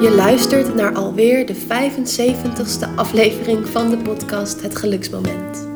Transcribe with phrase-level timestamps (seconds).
[0.00, 5.68] Je luistert naar alweer de 75ste aflevering van de podcast Het Geluksmoment.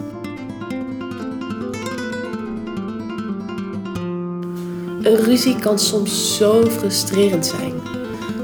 [5.03, 7.73] Een ruzie kan soms zo frustrerend zijn.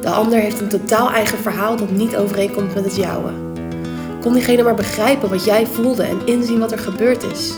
[0.00, 3.30] De ander heeft een totaal eigen verhaal dat niet overeenkomt met het jouwe.
[4.20, 7.54] Kon diegene maar begrijpen wat jij voelde en inzien wat er gebeurd is.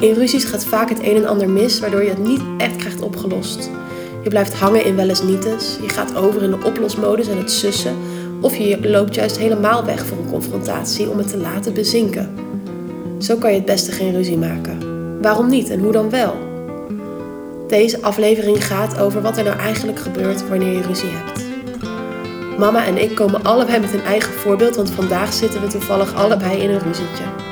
[0.00, 3.00] In ruzies gaat vaak het een en ander mis, waardoor je het niet echt krijgt
[3.00, 3.70] opgelost.
[4.26, 7.50] Je blijft hangen in wel eens nietes, je gaat over in de oplosmodus en het
[7.50, 7.96] sussen,
[8.40, 12.34] of je loopt juist helemaal weg voor een confrontatie om het te laten bezinken.
[13.18, 14.78] Zo kan je het beste geen ruzie maken.
[15.22, 16.34] Waarom niet en hoe dan wel?
[17.68, 21.44] Deze aflevering gaat over wat er nou eigenlijk gebeurt wanneer je ruzie hebt.
[22.58, 26.62] Mama en ik komen allebei met een eigen voorbeeld, want vandaag zitten we toevallig allebei
[26.62, 27.45] in een ruzietje.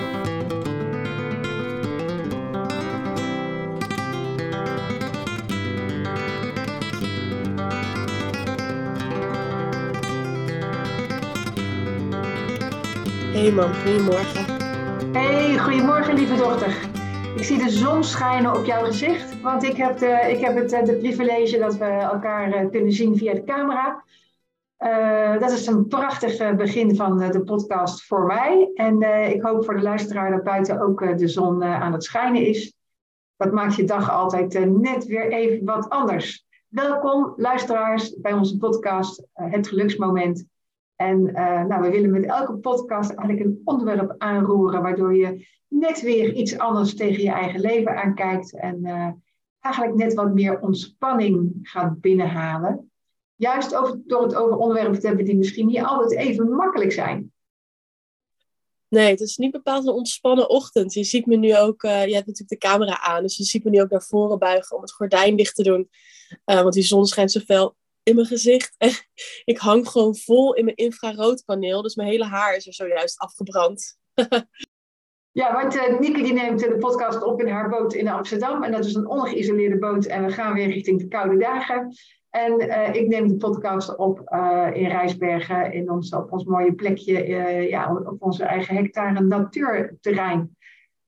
[13.44, 14.44] Goedemorgen.
[15.12, 16.88] Hey, goedemorgen lieve dochter.
[17.36, 20.86] Ik zie de zon schijnen op jouw gezicht, want ik heb, de, ik heb het
[20.86, 24.04] de privilege dat we elkaar eh, kunnen zien via de camera.
[24.78, 28.70] Uh, dat is een prachtig begin van de podcast voor mij.
[28.74, 32.74] En ik hoop voor de luisteraar dat buiten ook de zon aan het schijnen is.
[33.36, 36.46] Dat maakt je dag altijd net weer even wat anders.
[36.68, 40.46] Welkom luisteraars bij onze podcast Het Geluksmoment.
[40.96, 46.00] En uh, nou, we willen met elke podcast eigenlijk een onderwerp aanroeren, waardoor je net
[46.00, 49.08] weer iets anders tegen je eigen leven aankijkt en uh,
[49.60, 52.90] eigenlijk net wat meer ontspanning gaat binnenhalen.
[53.34, 57.32] Juist over, door het over onderwerpen te hebben die misschien niet altijd even makkelijk zijn.
[58.88, 60.94] Nee, het is niet bepaald een ontspannen ochtend.
[60.94, 63.64] Je ziet me nu ook, uh, je hebt natuurlijk de camera aan, dus je ziet
[63.64, 65.88] me nu ook naar voren buigen om het gordijn dicht te doen.
[66.44, 68.74] want die zon schijnt zo fel in mijn gezicht.
[68.84, 68.90] En
[69.44, 71.82] ik hang gewoon vol in mijn infraroodpaneel.
[71.82, 73.98] Dus mijn hele haar is er zojuist afgebrand.
[75.32, 78.62] ja, want uh, die neemt de podcast op in haar boot in Amsterdam.
[78.62, 80.06] En dat is een ongeïsoleerde boot.
[80.06, 81.94] En we gaan weer richting de koude dagen.
[82.30, 84.18] En uh, ik neem de podcast op
[84.72, 87.26] in Rijsbergen, in ons, op ons mooie plekje,
[87.68, 90.56] ja, op onze eigen hectare natuurterrein.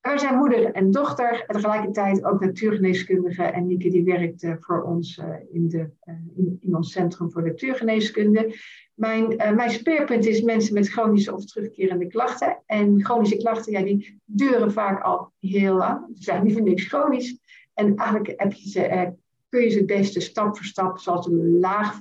[0.06, 3.42] Wij zijn moeder en dochter en tegelijkertijd ook natuurgeneeskundige.
[3.42, 6.14] En Nieke die werkt uh, voor ons uh, in, de, uh,
[6.60, 8.54] in, ons Centrum voor Natuurgeneeskunde.
[8.94, 12.62] Mijn, mijn speerpunt is mensen met chronische of terugkerende klachten.
[12.66, 16.06] En chronische klachten, ja, die duren vaak al heel lang.
[16.14, 17.38] Ze zijn niet voor niks chronisch.
[17.74, 19.12] En eigenlijk heb je ze,
[19.48, 21.98] kun je ze het beste stap voor stap, zoals een laag,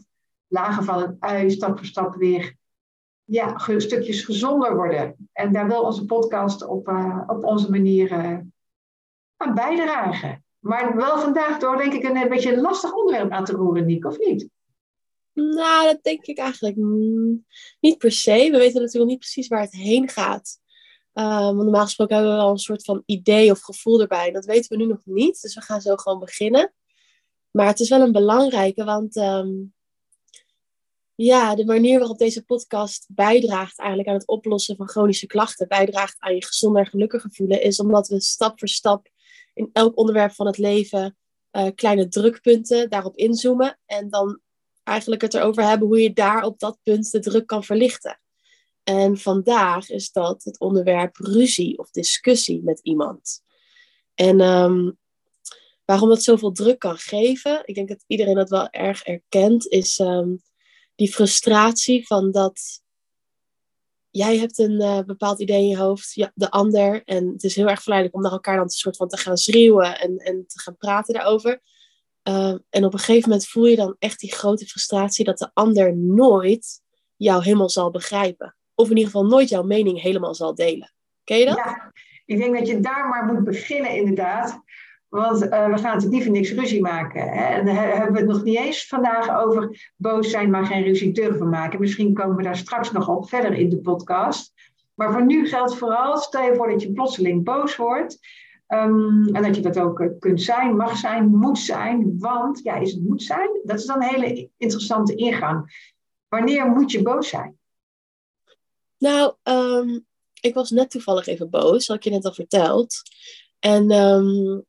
[0.48, 2.56] lagen van een ui, stap voor stap weer
[3.26, 5.30] ja, stukjes gezonder worden.
[5.34, 8.40] En daar wil onze podcast op, uh, op onze manier uh,
[9.38, 10.44] aan bijdragen.
[10.60, 14.06] Maar wel vandaag door, denk ik, een, beetje een lastig onderwerp aan te roeren, Nick,
[14.06, 14.50] of niet?
[15.34, 16.76] Nou, dat denk ik eigenlijk
[17.80, 18.50] niet per se.
[18.52, 20.60] We weten natuurlijk niet precies waar het heen gaat.
[21.14, 24.32] Uh, want normaal gesproken hebben we wel een soort van idee of gevoel erbij.
[24.32, 25.42] Dat weten we nu nog niet.
[25.42, 26.74] Dus we gaan zo gewoon beginnen.
[27.52, 29.74] Maar het is wel een belangrijke, want um,
[31.16, 36.16] ja, de manier waarop deze podcast bijdraagt eigenlijk aan het oplossen van chronische klachten, bijdraagt
[36.20, 39.08] aan je gezonder en gelukkiger voelen, is omdat we stap voor stap
[39.54, 41.18] in elk onderwerp van het leven
[41.52, 44.40] uh, kleine drukpunten daarop inzoomen en dan
[44.84, 48.20] eigenlijk het erover hebben hoe je daar op dat punt de druk kan verlichten.
[48.84, 53.42] En vandaag is dat het onderwerp ruzie of discussie met iemand.
[54.14, 54.98] En um,
[55.86, 60.00] waarom dat zoveel druk kan geven, ik denk dat iedereen dat wel erg erkent, is
[60.00, 60.42] um,
[60.96, 62.84] die frustratie van dat
[64.10, 67.04] jij hebt een uh, bepaald idee in je hoofd, de ander.
[67.04, 70.00] En het is heel erg verleidelijk om naar elkaar dan soort van te gaan schreeuwen
[70.00, 71.62] en, en te gaan praten daarover.
[72.28, 75.50] Uh, en op een gegeven moment voel je dan echt die grote frustratie dat de
[75.54, 76.82] ander nooit
[77.16, 78.56] jou helemaal zal begrijpen.
[78.76, 80.94] Of in ieder geval nooit jouw mening helemaal zal delen.
[81.24, 81.56] Ken je dat?
[81.56, 81.94] Ja,
[82.26, 84.62] ik denk dat je daar maar moet beginnen inderdaad.
[85.16, 87.22] Want uh, we gaan natuurlijk niet voor niks ruzie maken.
[87.22, 87.44] Hè?
[87.44, 91.12] En dan hebben we het nog niet eens vandaag over boos zijn, maar geen ruzie
[91.12, 91.80] durven maken.
[91.80, 94.54] Misschien komen we daar straks nog op verder in de podcast.
[94.94, 98.20] Maar voor nu geldt vooral, stel je voor dat je plotseling boos wordt.
[98.68, 102.16] Um, en dat je dat ook uh, kunt zijn, mag zijn, moet zijn.
[102.20, 103.50] Want, ja, is het moet zijn?
[103.64, 105.90] Dat is dan een hele interessante ingang.
[106.28, 107.58] Wanneer moet je boos zijn?
[108.98, 110.06] Nou, um,
[110.42, 113.02] ik was net toevallig even boos, had ik je net al verteld.
[113.60, 114.66] En um,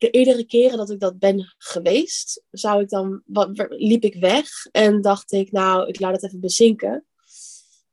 [0.00, 4.66] de eerdere keren dat ik dat ben geweest, zou ik dan, wat, liep ik weg
[4.70, 7.06] en dacht ik, nou, ik laat het even bezinken.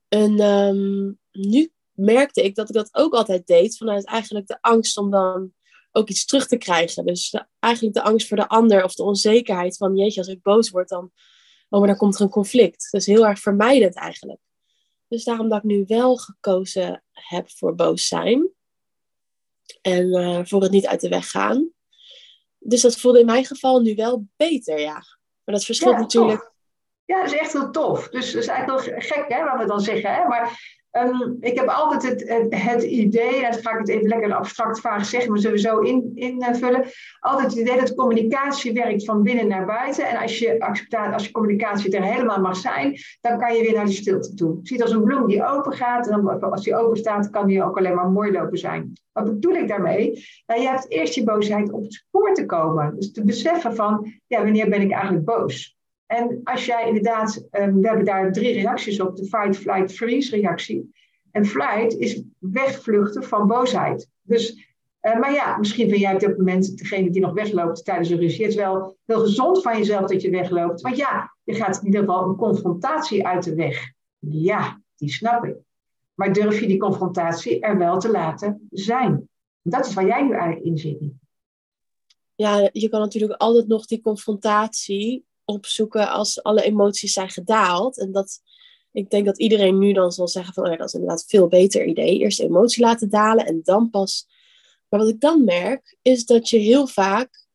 [0.08, 4.98] En um, nu merkte ik dat ik dat ook altijd deed vanuit eigenlijk de angst
[4.98, 5.54] om dan
[5.92, 7.06] ook iets terug te krijgen.
[7.06, 10.70] Dus eigenlijk de angst voor de ander of de onzekerheid van, jeetje, als ik boos
[10.70, 11.12] word, dan,
[11.70, 12.88] oh, maar dan komt er een conflict.
[12.92, 14.40] Dus heel erg vermijdend eigenlijk.
[15.08, 18.50] Dus daarom dat ik nu wel gekozen heb voor boos zijn.
[19.82, 21.76] En uh, voor het niet uit de weg gaan.
[22.70, 24.94] Dus dat voelde in mijn geval nu wel beter, ja.
[25.44, 26.52] Maar dat verschilt natuurlijk.
[27.06, 28.10] Ja, dat is echt heel tof.
[28.10, 30.14] Dus dat is eigenlijk wel gek, hè, wat we dan zeggen.
[30.14, 30.28] Hè?
[30.28, 34.34] Maar Ehm, ik heb altijd het, het, idee, en dan ga ik het even lekker
[34.34, 36.86] abstract vaag zeggen, maar sowieso in, invullen.
[37.20, 40.08] Altijd het idee dat communicatie werkt van binnen naar buiten.
[40.08, 40.60] En als je,
[41.14, 44.60] als je communicatie er helemaal mag zijn, dan kan je weer naar de stilte toe.
[44.64, 47.64] Ziet als een bloem die open gaat, en dan, als die open staat, kan die
[47.64, 48.94] ook alleen maar mooi lopen zijn.
[49.12, 50.26] Wat bedoel ik daarmee?
[50.46, 52.96] Nou, je hebt eerst je boosheid op het spoor te komen.
[52.96, 55.77] Dus te beseffen van, ja, wanneer ben ik eigenlijk boos?
[56.08, 60.36] En als jij inderdaad, um, we hebben daar drie reacties op, de fight, flight, freeze
[60.36, 60.96] reactie.
[61.32, 64.10] En flight is wegvluchten van boosheid.
[64.22, 64.68] Dus,
[65.02, 68.18] uh, maar ja, misschien ben jij op dit moment degene die nog wegloopt tijdens een
[68.18, 68.44] ruzie.
[68.44, 70.82] Het is wel heel gezond van jezelf dat je wegloopt.
[70.82, 73.92] Want ja, je gaat in ieder geval een confrontatie uit de weg.
[74.20, 75.56] Ja, die snap ik.
[76.14, 79.30] Maar durf je die confrontatie er wel te laten zijn?
[79.62, 81.12] Dat is waar jij nu eigenlijk in zit.
[82.36, 87.98] Ja, je kan natuurlijk altijd nog die confrontatie opzoeken als alle emoties zijn gedaald.
[87.98, 88.40] En dat,
[88.92, 91.30] ik denk dat iedereen nu dan zal zeggen van, oh ja, dat is inderdaad een
[91.30, 92.18] veel beter idee.
[92.18, 94.28] Eerst emotie laten dalen en dan pas.
[94.90, 97.46] Maar wat ik dan merk, is dat je heel vaak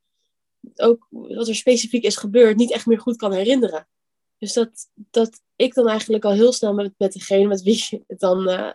[0.76, 3.88] ook wat er specifiek is gebeurd, niet echt meer goed kan herinneren.
[4.38, 8.20] Dus dat, dat ik dan eigenlijk al heel snel met, met degene met wie het
[8.20, 8.70] dan uh,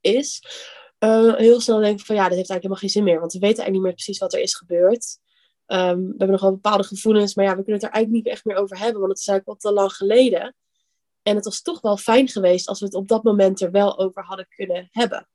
[0.00, 0.42] is,
[0.98, 3.20] uh, heel snel denk van ja, dat heeft eigenlijk helemaal geen zin meer.
[3.20, 5.18] Want we weten eigenlijk niet meer precies wat er is gebeurd.
[5.72, 8.34] Um, we hebben nog wel bepaalde gevoelens, maar ja, we kunnen het er eigenlijk niet
[8.34, 10.54] echt meer over hebben, want het is eigenlijk al te lang geleden.
[11.22, 13.98] En het was toch wel fijn geweest als we het op dat moment er wel
[13.98, 15.28] over hadden kunnen hebben.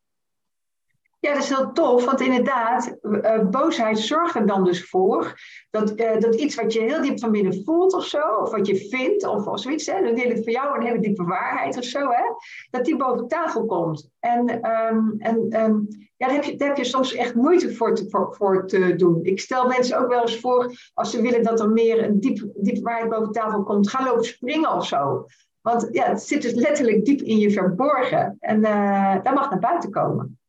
[1.19, 5.99] Ja, dat is heel tof, want inderdaad, uh, boosheid zorgt er dan dus voor dat,
[5.99, 8.75] uh, dat iets wat je heel diep van binnen voelt of zo, of wat je
[8.75, 11.99] vindt of, of zoiets, hè, dan het voor jou een hele diepe waarheid of zo,
[11.99, 12.23] hè,
[12.69, 14.09] dat die boven tafel komt.
[14.19, 15.87] En, um, en um,
[16.17, 19.19] ja, daar heb, je, daar heb je soms echt moeite voor te, voor, te doen.
[19.23, 22.45] Ik stel mensen ook wel eens voor, als ze willen dat er meer een diep,
[22.55, 25.25] diepe waarheid boven tafel komt, ga lopen springen of zo.
[25.61, 28.37] Want ja, het zit dus letterlijk diep in je verborgen.
[28.39, 30.39] En uh, dat mag naar buiten komen.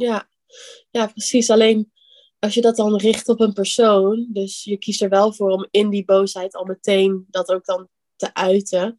[0.00, 0.28] Ja.
[0.90, 1.50] ja, precies.
[1.50, 1.92] Alleen
[2.38, 5.68] als je dat dan richt op een persoon, dus je kiest er wel voor om
[5.70, 8.96] in die boosheid al meteen dat ook dan te uiten,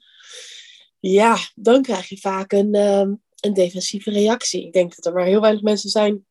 [0.99, 4.65] ja, dan krijg je vaak een, uh, een defensieve reactie.
[4.65, 6.25] Ik denk dat er maar heel weinig mensen zijn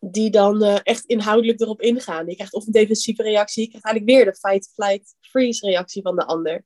[0.00, 2.26] die dan uh, echt inhoudelijk erop ingaan.
[2.26, 6.02] Je krijgt of een defensieve reactie, je krijgt eigenlijk weer de fight, flight, freeze reactie
[6.02, 6.64] van de ander.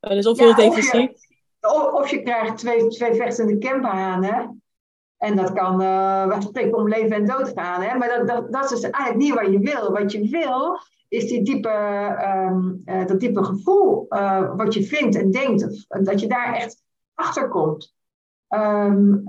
[0.00, 1.10] Uh, dus of ja, defensief.
[1.60, 4.61] Of je, of je krijgt twee, twee vechtende camperhanen.
[5.22, 7.82] En dat kan uh, spreken om leven en dood gaan.
[7.82, 7.98] Hè?
[7.98, 9.92] Maar dat, dat, dat is dus eigenlijk niet wat je wil.
[9.92, 10.78] Wat je wil
[11.08, 11.70] is die diepe,
[12.50, 15.86] um, uh, dat diepe gevoel uh, wat je vindt en denkt.
[15.88, 16.82] Dat je daar echt
[17.14, 17.94] achter komt.
[18.48, 19.22] Um,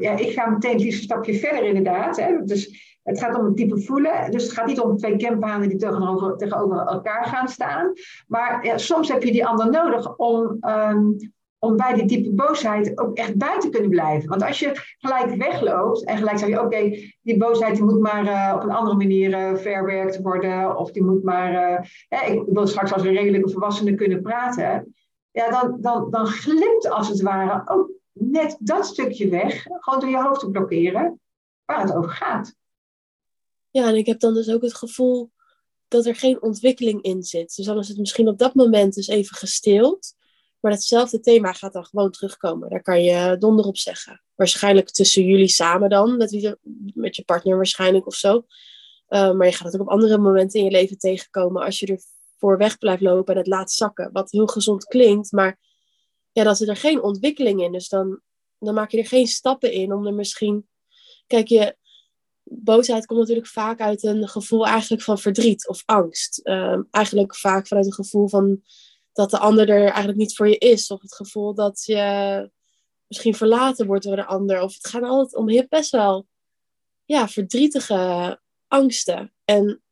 [0.00, 2.16] ja, ik ga meteen een stapje verder inderdaad.
[2.16, 2.44] Hè?
[2.44, 4.30] Dus het gaat om het diepe voelen.
[4.30, 7.92] Dus het gaat niet om twee campanen die tegenover, tegenover elkaar gaan staan.
[8.26, 11.16] Maar soms heb je die ander nodig om, um,
[11.66, 14.28] om bij die diepe boosheid ook echt bij te kunnen blijven.
[14.28, 16.90] Want als je gelijk wegloopt en gelijk zeg je, oké,
[17.22, 21.04] die boosheid die moet maar uh, op een andere manier uh, verwerkt worden, of die
[21.04, 24.94] moet maar, uh, ik wil straks als een redelijke volwassene kunnen praten,
[25.30, 30.08] ja, dan, dan, dan glipt als het ware ook net dat stukje weg, gewoon door
[30.08, 31.20] je hoofd te blokkeren,
[31.64, 32.54] waar het over gaat.
[33.70, 35.30] Ja, en ik heb dan dus ook het gevoel
[35.88, 37.56] dat er geen ontwikkeling in zit.
[37.56, 40.14] Dus dan is het misschien op dat moment dus even gestild.
[40.66, 42.70] Maar hetzelfde thema gaat dan gewoon terugkomen.
[42.70, 44.22] Daar kan je donder op zeggen.
[44.34, 46.54] Waarschijnlijk tussen jullie samen dan, met, wie,
[46.94, 48.46] met je partner waarschijnlijk of zo.
[49.08, 51.86] Uh, maar je gaat het ook op andere momenten in je leven tegenkomen als je
[51.86, 52.00] er
[52.38, 54.12] voor weg blijft lopen en het laat zakken.
[54.12, 55.58] Wat heel gezond klinkt, maar
[56.32, 57.72] ja, dan zit er geen ontwikkeling in.
[57.72, 58.20] Dus dan,
[58.58, 60.68] dan maak je er geen stappen in om er misschien.
[61.26, 61.76] Kijk, je
[62.42, 66.40] boosheid komt natuurlijk vaak uit een gevoel eigenlijk van verdriet of angst.
[66.44, 68.62] Uh, eigenlijk vaak vanuit een gevoel van
[69.16, 70.90] dat de ander er eigenlijk niet voor je is.
[70.90, 72.50] Of het gevoel dat je
[73.06, 74.60] misschien verlaten wordt door de ander.
[74.60, 76.26] Of het gaat altijd om best wel
[77.04, 79.32] ja, verdrietige angsten.
[79.44, 79.82] En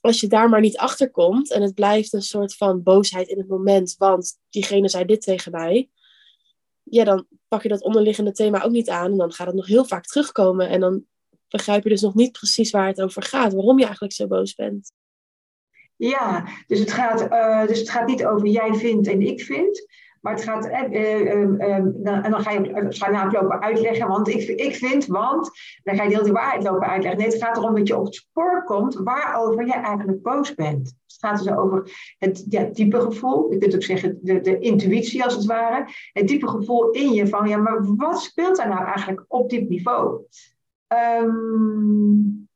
[0.00, 3.38] als je daar maar niet achter komt en het blijft een soort van boosheid in
[3.38, 5.90] het moment, want diegene zei dit tegen mij,
[6.82, 9.66] ja, dan pak je dat onderliggende thema ook niet aan en dan gaat het nog
[9.66, 11.04] heel vaak terugkomen en dan
[11.48, 14.54] begrijp je dus nog niet precies waar het over gaat, waarom je eigenlijk zo boos
[14.54, 14.92] bent.
[15.96, 19.86] Ja, dus het, gaat, uh, dus het gaat niet over jij vindt en ik vind.
[20.26, 21.76] Maar het gaat, eh, eh, eh,
[22.24, 25.50] en dan ga je waarschijnlijk lopen uitleggen, want ik, ik vind, want,
[25.82, 27.20] dan ga je heel de waarheid lopen uitleggen.
[27.20, 30.94] Nee, het gaat erom dat je op het spoor komt waarover je eigenlijk boos bent.
[31.06, 35.24] Het gaat dus over het ja, diepe gevoel, je kunt ook zeggen de, de intuïtie
[35.24, 35.88] als het ware.
[36.12, 39.68] Het diepe gevoel in je van, ja, maar wat speelt daar nou eigenlijk op diep
[39.68, 40.20] niveau?
[41.22, 42.48] Um,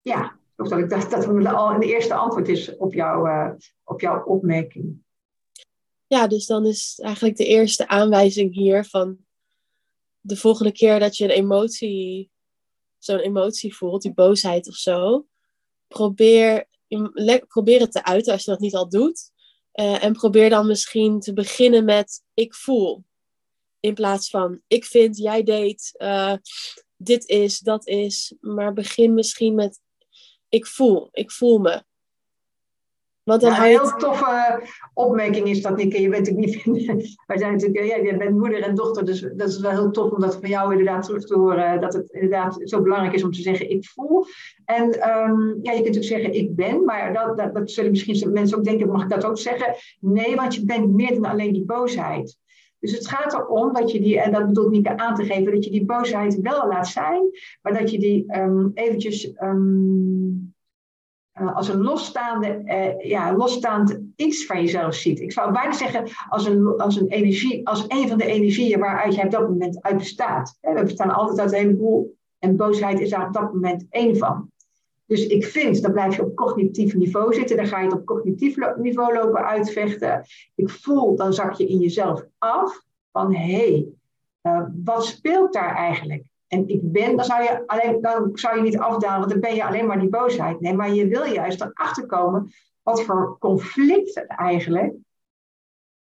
[0.00, 3.50] ja, of dat ik dacht dat al een eerste antwoord is op, jou, uh,
[3.84, 5.02] op jouw opmerking.
[6.06, 9.18] Ja, dus dan is eigenlijk de eerste aanwijzing hier van
[10.20, 12.30] de volgende keer dat je een emotie,
[12.98, 15.26] zo'n emotie voelt, die boosheid of zo,
[15.88, 16.68] probeer,
[17.48, 19.32] probeer het te uiten als je dat niet al doet.
[19.74, 23.04] Uh, en probeer dan misschien te beginnen met ik voel.
[23.80, 26.34] In plaats van ik vind, jij deed, uh,
[26.96, 28.34] dit is, dat is.
[28.40, 29.80] Maar begin misschien met
[30.54, 31.82] ik voel, ik voel me.
[33.22, 34.62] Want dan ja, een heel toffe
[34.94, 36.00] opmerking is dat, Nikke.
[36.00, 37.16] Je bent natuurlijk niet.
[37.26, 40.10] Wij zijn natuurlijk, ja, je bent moeder en dochter, dus dat is wel heel tof
[40.10, 41.80] om dat van jou inderdaad terug te horen.
[41.80, 44.24] Dat het inderdaad zo belangrijk is om te zeggen: ik voel.
[44.64, 48.32] En um, ja, je kunt ook zeggen: ik ben, maar dat, dat, dat zullen misschien
[48.32, 49.74] mensen ook denken: mag ik dat ook zeggen?
[50.00, 52.38] Nee, want je bent meer dan alleen die boosheid.
[52.84, 55.64] Dus het gaat erom dat je die, en dat bedoelt niet aan te geven, dat
[55.64, 57.22] je die boosheid wel laat zijn,
[57.62, 60.54] maar dat je die um, eventjes um,
[61.40, 65.20] uh, als een losstaande, uh, ja, losstaand iets van jezelf ziet.
[65.20, 69.14] Ik zou bijna zeggen als een, als een energie, als een van de energieën waaruit
[69.14, 70.58] jij op dat moment uit bestaat.
[70.60, 74.50] We bestaan altijd uit een heleboel en boosheid is daar op dat moment één van.
[75.06, 78.06] Dus ik vind, dan blijf je op cognitief niveau zitten, dan ga je het op
[78.06, 80.24] cognitief niveau lopen uitvechten.
[80.54, 82.82] Ik voel, dan zak je in jezelf af
[83.12, 83.86] van hé, hey,
[84.42, 86.24] uh, wat speelt daar eigenlijk?
[86.46, 89.54] En ik ben, dan zou je, alleen, dan zou je niet afdalen, want dan ben
[89.54, 90.60] je alleen maar die boosheid.
[90.60, 94.94] Nee, maar je wil juist erachter komen wat voor conflict eigenlijk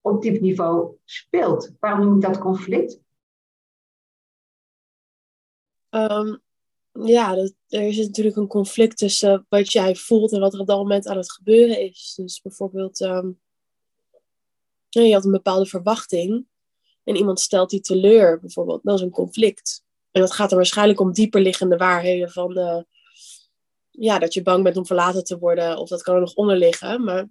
[0.01, 1.73] op diep niveau speelt.
[1.81, 3.01] Waarom noem ik dat conflict?
[5.91, 6.43] Um,
[7.03, 10.67] ja, dat, er is natuurlijk een conflict tussen wat jij voelt en wat er op
[10.67, 12.13] dat moment aan het gebeuren is.
[12.17, 13.41] Dus bijvoorbeeld, um,
[14.89, 16.47] je had een bepaalde verwachting
[17.05, 18.81] en iemand stelt die teleur, bijvoorbeeld.
[18.83, 19.85] Dat is een conflict.
[20.11, 22.83] En dat gaat er waarschijnlijk om dieperliggende waarheden van uh,
[23.91, 26.57] ja, dat je bang bent om verlaten te worden, of dat kan er nog onder
[26.57, 27.05] liggen.
[27.05, 27.27] Maar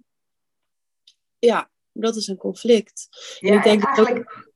[1.38, 3.08] ja, dat is een conflict.
[3.40, 4.46] Ja, en ik denk eigenlijk,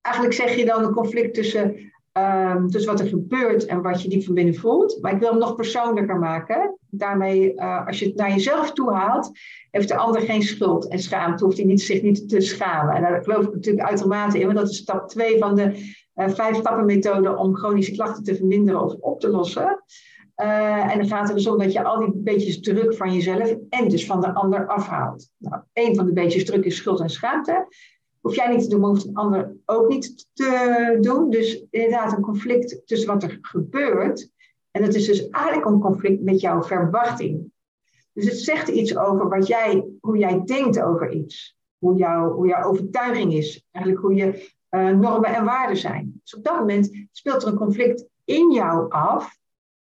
[0.00, 4.08] eigenlijk zeg je dan een conflict tussen Um, dus wat er gebeurt en wat je
[4.08, 4.98] diep van binnen voelt.
[5.00, 6.78] Maar ik wil hem nog persoonlijker maken.
[6.90, 9.30] Daarmee, uh, als je het naar jezelf toe haalt,
[9.70, 11.44] heeft de ander geen schuld en schaamte.
[11.44, 12.94] Hoeft hij niet, zich niet te schamen.
[12.94, 15.62] En daar geloof ik natuurlijk uitermate in, want dat is stap 2 van de
[16.14, 19.82] uh, vijf stappen methode om chronische klachten te verminderen of op te lossen.
[20.42, 23.54] Uh, en dan gaat het dus om dat je al die beetjes druk van jezelf
[23.68, 25.30] en dus van de ander afhaalt.
[25.38, 27.66] Nou, een van de beetjes druk is schuld en schaamte
[28.24, 31.30] hoef jij niet te doen, maar hoeft een ander ook niet te doen.
[31.30, 34.30] Dus inderdaad een conflict tussen wat er gebeurt.
[34.70, 37.52] En dat is dus eigenlijk een conflict met jouw verwachting.
[38.12, 41.56] Dus het zegt iets over wat jij, hoe jij denkt over iets.
[41.78, 43.66] Hoe, jou, hoe jouw overtuiging is.
[43.70, 46.20] Eigenlijk hoe je uh, normen en waarden zijn.
[46.22, 49.38] Dus op dat moment speelt er een conflict in jou af.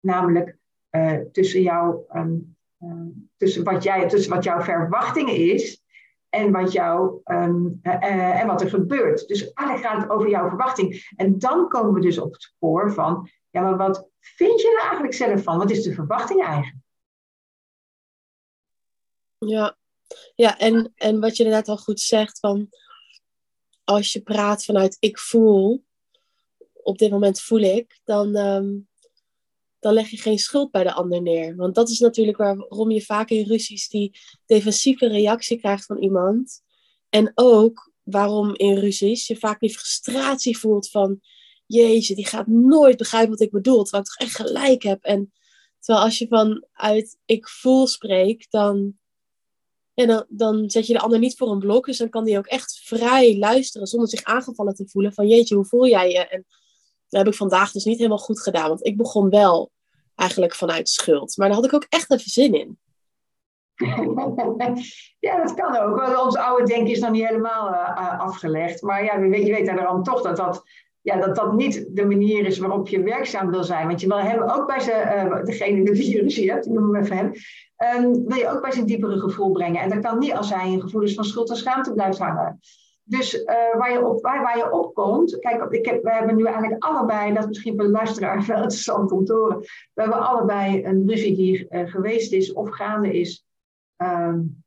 [0.00, 0.56] Namelijk
[0.90, 2.90] uh, tussen, jou, um, uh,
[3.37, 5.82] tussen, wat jij, tussen wat jouw verwachting is
[6.28, 9.28] en wat, jou, um, uh, en wat er gebeurt.
[9.28, 11.12] Dus eigenlijk gaat het over jouw verwachting.
[11.16, 14.82] En dan komen we dus op het spoor van, ja, maar wat vind je er
[14.82, 15.58] eigenlijk zelf van?
[15.58, 16.76] Wat is de verwachting eigenlijk?
[19.38, 19.76] Ja,
[20.35, 22.68] ja en, en wat je inderdaad al goed zegt, van
[23.85, 25.85] als je praat vanuit ik voel,
[26.73, 28.88] op dit moment voel ik, dan, um,
[29.78, 31.56] dan leg je geen schuld bij de ander neer.
[31.56, 36.62] Want dat is natuurlijk waarom je vaak in ruzies die defensieve reactie krijgt van iemand.
[37.08, 41.20] En ook waarom in ruzies je vaak die frustratie voelt van...
[41.68, 45.02] Jezus, die gaat nooit begrijpen wat ik bedoel, terwijl ik toch echt gelijk heb.
[45.02, 45.32] En
[45.78, 48.99] terwijl als je vanuit ik voel spreekt, dan,
[50.28, 51.87] dan zet je de ander niet voor een blok.
[51.87, 55.54] Dus dan kan die ook echt vrij luisteren zonder zich aangevallen te voelen van jeetje,
[55.54, 56.26] hoe voel jij je?
[56.26, 56.47] En
[57.09, 58.69] dat heb ik vandaag dus niet helemaal goed gedaan.
[58.69, 59.71] Want ik begon wel
[60.15, 61.37] eigenlijk vanuit schuld.
[61.37, 62.79] Maar daar had ik ook echt even zin in.
[65.19, 66.23] ja, dat kan ook.
[66.25, 68.83] Ons oude denken is nog niet helemaal uh, afgelegd.
[68.83, 70.62] Maar ja, je weet, je weet dan toch dat dat,
[71.00, 73.87] ja, dat dat niet de manier is waarop je werkzaam wil zijn.
[73.87, 77.17] Want je wil hem ook bij zijn, uh, degene die virus hier noem hem even
[77.17, 77.33] hem,
[78.05, 79.83] um, wil je ook bij zijn diepere gevoel brengen.
[79.83, 82.61] En dat kan niet als hij in gevoelens van schuld en schaamte blijft hangen.
[83.09, 83.47] Dus uh,
[83.79, 86.85] waar, je op, waar, waar je op komt, kijk, ik heb, we hebben nu eigenlijk
[86.85, 89.59] allebei, dat is misschien voor de luisteraar wel interessant om te horen,
[89.95, 93.47] we hebben allebei een ruzie die uh, geweest is of gaande is,
[93.97, 94.65] um,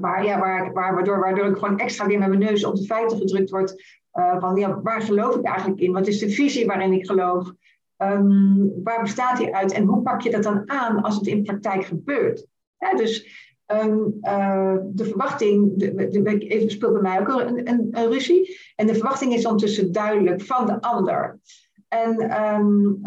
[0.00, 2.84] waar, ja, waar, waar, waardoor, waardoor ik gewoon extra weer met mijn neus op de
[2.84, 4.00] feiten gedrukt word.
[4.12, 5.92] van ja, waar geloof ik eigenlijk in?
[5.92, 7.52] Wat is de visie waarin ik geloof?
[7.96, 9.72] Ehm, waar bestaat die uit?
[9.72, 12.46] En hoe pak je dat dan aan als het in praktijk gebeurt?
[12.96, 13.26] dus
[14.20, 18.58] ehm, de verwachting, de, even speelt bij mij ook een, een, ruzie.
[18.76, 21.40] En de verwachting is ondertussen duidelijk van de ander.
[21.88, 22.98] En, um,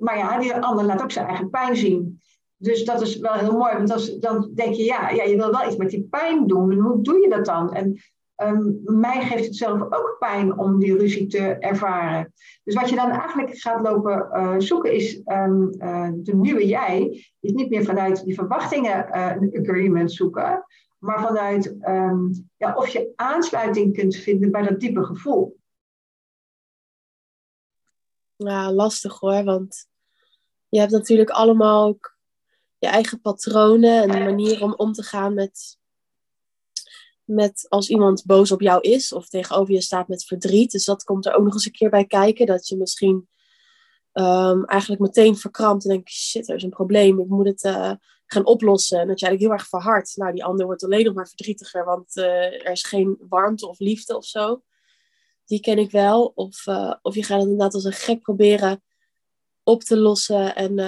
[0.00, 2.20] maar ja, die ander laat ook zijn eigen pijn zien.
[2.56, 5.66] Dus dat is wel heel mooi, want dan denk je, ja, ja, je wil wel
[5.66, 6.70] iets met die pijn doen.
[6.70, 7.72] En hoe doe je dat dan?
[7.72, 8.00] En
[8.36, 12.32] um, mij geeft het zelf ook pijn om die ruzie te ervaren.
[12.64, 17.26] Dus wat je dan eigenlijk gaat lopen uh, zoeken is um, uh, de nieuwe jij.
[17.40, 20.64] Is niet meer vanuit die verwachtingen uh, een agreement zoeken,
[20.98, 25.56] maar vanuit um, ja, of je aansluiting kunt vinden bij dat diepe gevoel.
[28.36, 29.86] Ja, lastig hoor, want
[30.68, 31.96] je hebt natuurlijk allemaal
[32.78, 35.78] je eigen patronen en de manier om om te gaan met,
[37.24, 40.70] met als iemand boos op jou is of tegenover je staat met verdriet.
[40.70, 43.28] Dus dat komt er ook nog eens een keer bij kijken, dat je misschien
[44.12, 47.92] um, eigenlijk meteen verkrampt en denkt, shit, er is een probleem, ik moet het uh,
[48.26, 49.00] gaan oplossen.
[49.00, 50.16] En dat je eigenlijk heel erg verhardt.
[50.16, 53.78] Nou, die ander wordt alleen nog maar verdrietiger, want uh, er is geen warmte of
[53.78, 54.62] liefde of zo
[55.44, 56.32] die ken ik wel.
[56.34, 58.82] Of, uh, of je gaat het inderdaad als een gek proberen
[59.62, 60.54] op te lossen.
[60.54, 60.78] En,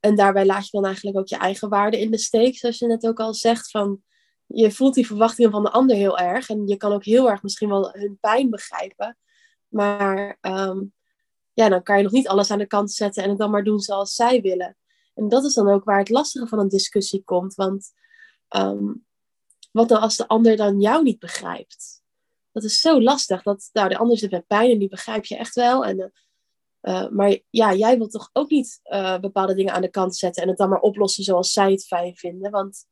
[0.00, 2.56] en daarbij laat je dan eigenlijk ook je eigen waarde in de steek.
[2.56, 3.70] Zoals je net ook al zegt.
[3.70, 4.02] Van,
[4.54, 6.48] je voelt die verwachtingen van de ander heel erg.
[6.48, 9.18] En je kan ook heel erg misschien wel hun pijn begrijpen.
[9.68, 10.92] Maar um,
[11.52, 13.64] ja, dan kan je nog niet alles aan de kant zetten en het dan maar
[13.64, 14.76] doen zoals zij willen.
[15.14, 17.54] En dat is dan ook waar het lastige van een discussie komt.
[17.54, 17.92] Want
[18.56, 19.04] um,
[19.70, 22.02] wat dan als de ander dan jou niet begrijpt?
[22.52, 23.42] dat is zo lastig.
[23.42, 25.84] Dat, nou, de ander zit met pijn en die begrijp je echt wel.
[25.84, 26.12] En,
[26.82, 30.42] uh, maar ja, jij wilt toch ook niet uh, bepaalde dingen aan de kant zetten
[30.42, 32.50] en het dan maar oplossen zoals zij het fijn vinden.
[32.50, 32.86] Want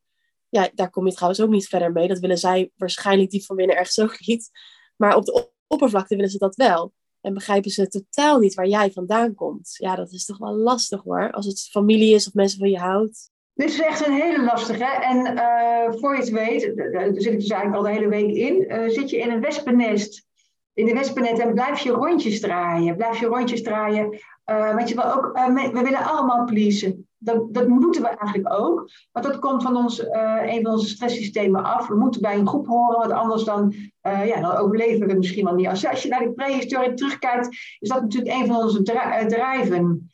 [0.51, 2.07] ja, daar kom je trouwens ook niet verder mee.
[2.07, 4.49] Dat willen zij waarschijnlijk diep van binnen ergens ook niet.
[4.95, 6.93] Maar op de oppervlakte willen ze dat wel.
[7.21, 9.75] En begrijpen ze totaal niet waar jij vandaan komt.
[9.77, 11.31] Ja, dat is toch wel lastig hoor.
[11.31, 13.31] Als het familie is of mensen van je houdt.
[13.53, 14.85] Dit is echt een hele lastige.
[14.85, 18.35] En uh, voor je het weet, daar zit ik dus eigenlijk al de hele week
[18.35, 20.25] in, zit je in een wespennest.
[20.73, 22.95] In de wespennet en blijf je rondjes draaien.
[22.95, 24.19] Blijf je rondjes draaien.
[24.45, 25.31] Uh, want je wil ook,
[25.73, 27.09] we willen allemaal pleasen.
[27.23, 28.89] Dat, dat moeten we eigenlijk ook.
[29.11, 30.05] Want dat komt van ons,
[30.41, 31.87] een van onze stresssystemen af.
[31.87, 35.55] We moeten bij een groep horen, want anders dan, ja, dan overleven we misschien wel
[35.55, 35.67] niet.
[35.67, 37.47] Als, je naar de prehistorie terugkijkt,
[37.79, 38.81] is dat natuurlijk een van onze
[39.27, 40.11] drijven.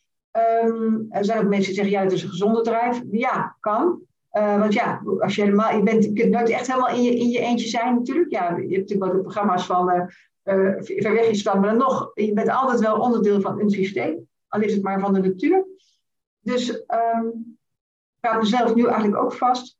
[0.63, 3.01] Um, er zijn ook mensen die zeggen, ja, het is een gezonde drijf.
[3.11, 4.01] Ja, kan.
[4.31, 7.29] Want ja, als je helemaal, je, bent, je kunt nooit echt helemaal in je, in
[7.29, 8.31] je eentje zijn natuurlijk.
[8.31, 10.11] Ja, je hebt natuurlijk wel de programma's van
[10.77, 14.27] ver weg is maar dan nog, je bent altijd wel onderdeel van een systeem.
[14.47, 15.65] Al is het maar van de natuur.
[16.47, 17.57] Dus um,
[18.19, 19.77] ik ga mezelf nu eigenlijk ook vast.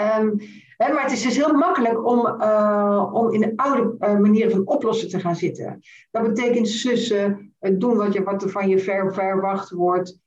[0.00, 0.40] Um,
[0.76, 4.50] hè, maar het is dus heel makkelijk om, uh, om in de oude uh, manieren
[4.50, 5.80] van oplossen te gaan zitten.
[6.10, 10.18] Dat betekent sussen, doen wat, je, wat er van je ver, verwacht wordt.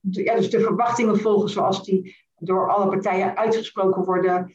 [0.00, 4.54] De, ja, dus de verwachtingen volgen zoals die door alle partijen uitgesproken worden.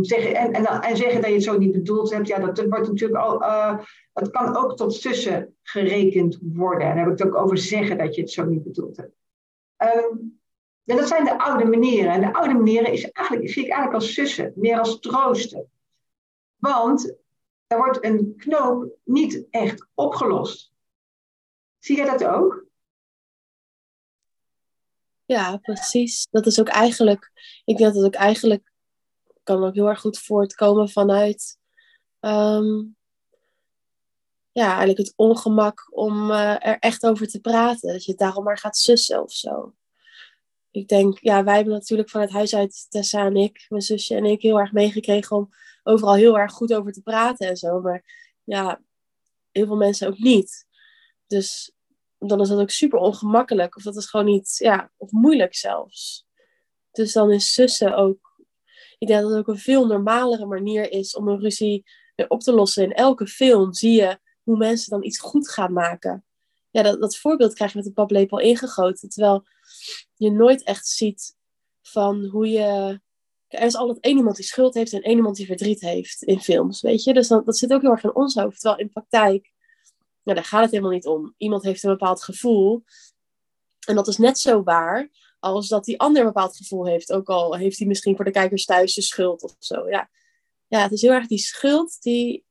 [0.00, 2.88] Zeggen, en, en, en, zeggen dat je het zo niet bedoeld hebt, ja, dat wordt
[2.88, 3.42] natuurlijk al.
[3.42, 3.78] Uh,
[4.30, 6.88] kan ook tot sussen gerekend worden.
[6.88, 9.16] En dan heb ik het ook over zeggen dat je het zo niet bedoeld hebt.
[9.76, 12.12] En dat zijn de oude manieren.
[12.12, 15.70] En de oude manieren is eigenlijk, zie ik eigenlijk als sussen, meer als troosten.
[16.56, 17.16] Want
[17.66, 20.72] er wordt een knoop niet echt opgelost.
[21.78, 22.66] Zie jij dat ook?
[25.24, 26.26] Ja, precies.
[26.30, 27.30] Dat is ook eigenlijk,
[27.64, 28.67] ik denk dat het ook eigenlijk
[29.56, 31.58] kan ook heel erg goed voortkomen vanuit
[32.20, 32.96] um,
[34.52, 37.92] ja, eigenlijk het ongemak om uh, er echt over te praten.
[37.92, 39.72] Dat je het daarom maar gaat sussen of zo
[40.70, 44.24] ik denk, ja, wij hebben natuurlijk vanuit huis uit, Tessa en ik, mijn zusje en
[44.24, 45.48] ik, heel erg meegekregen om
[45.82, 47.80] overal heel erg goed over te praten en zo.
[47.80, 48.04] Maar
[48.44, 48.80] ja,
[49.50, 50.66] heel veel mensen ook niet.
[51.26, 51.72] Dus
[52.18, 53.76] dan is dat ook super ongemakkelijk.
[53.76, 56.26] Of dat is gewoon niet, ja, of moeilijk zelfs.
[56.90, 58.27] Dus dan is zussen ook,
[58.98, 61.84] ik denk dat het ook een veel normalere manier is om een ruzie
[62.28, 62.82] op te lossen.
[62.82, 66.24] In elke film zie je hoe mensen dan iets goed gaan maken.
[66.70, 69.08] Ja, dat, dat voorbeeld krijg je met een paplepel ingegoten.
[69.08, 69.44] Terwijl
[70.14, 71.36] je nooit echt ziet
[71.82, 73.00] van hoe je.
[73.48, 76.40] Er is altijd één iemand die schuld heeft en één iemand die verdriet heeft in
[76.40, 77.14] films, weet je?
[77.14, 78.60] Dus dan, dat zit ook heel erg in ons hoofd.
[78.60, 79.52] Terwijl in praktijk,
[80.22, 81.34] nou, daar gaat het helemaal niet om.
[81.36, 82.84] Iemand heeft een bepaald gevoel.
[83.86, 87.12] En dat is net zo waar als dat die ander een bepaald gevoel heeft.
[87.12, 89.88] Ook al heeft hij misschien voor de kijkers thuis de schuld of zo.
[89.88, 90.10] Ja,
[90.66, 92.44] ja het is heel erg die schuld die.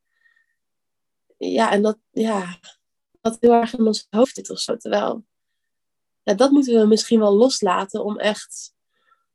[1.38, 2.60] Ja, en dat, ja,
[3.21, 4.78] wat heel erg in ons hoofd zit of zo.
[4.78, 5.26] Terwijl
[6.23, 8.73] dat moeten we misschien wel loslaten om echt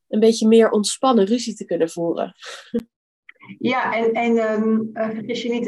[0.08, 2.34] een beetje meer ontspannen ruzie te kunnen voeren.
[3.58, 4.90] Ja, en, en um,
[5.26, 5.66] je niet,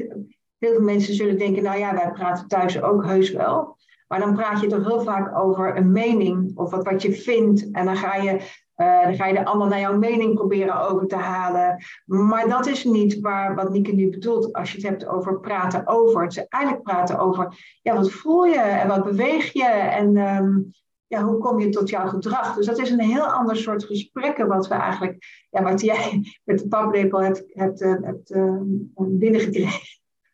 [0.58, 3.73] heel veel mensen zullen denken, nou ja, wij praten thuis ook heus wel.
[4.14, 7.70] Maar dan praat je toch heel vaak over een mening of wat, wat je vindt.
[7.70, 8.32] En dan ga je
[8.76, 11.84] uh, dan ga je de ander naar jouw mening proberen over te halen.
[12.04, 15.86] Maar dat is niet waar, wat Nieke nu bedoelt als je het hebt over praten
[15.86, 16.22] over.
[16.22, 20.70] Het is eigenlijk praten over, ja, wat voel je en wat beweeg je en um,
[21.06, 22.54] ja, hoe kom je tot jouw gedrag.
[22.54, 26.58] Dus dat is een heel ander soort gesprekken wat we eigenlijk, ja, wat jij met
[26.58, 28.60] de paplepel hebt, hebt, uh, hebt uh,
[28.94, 29.80] binnengekregen.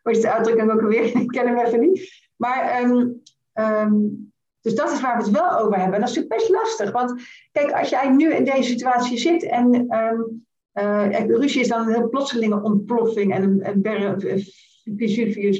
[0.02, 1.16] Hoe is de uitdrukking ook alweer?
[1.22, 2.28] Ik ken hem even niet.
[2.36, 3.22] Maar um,
[3.54, 5.94] um, dus dat is waar we het wel over hebben.
[5.94, 6.92] En dat is natuurlijk best lastig.
[6.92, 10.46] Want kijk, als jij nu in deze situatie zit en um,
[11.26, 13.82] ruzie is dan een heel plotselinge ontploffing en een, een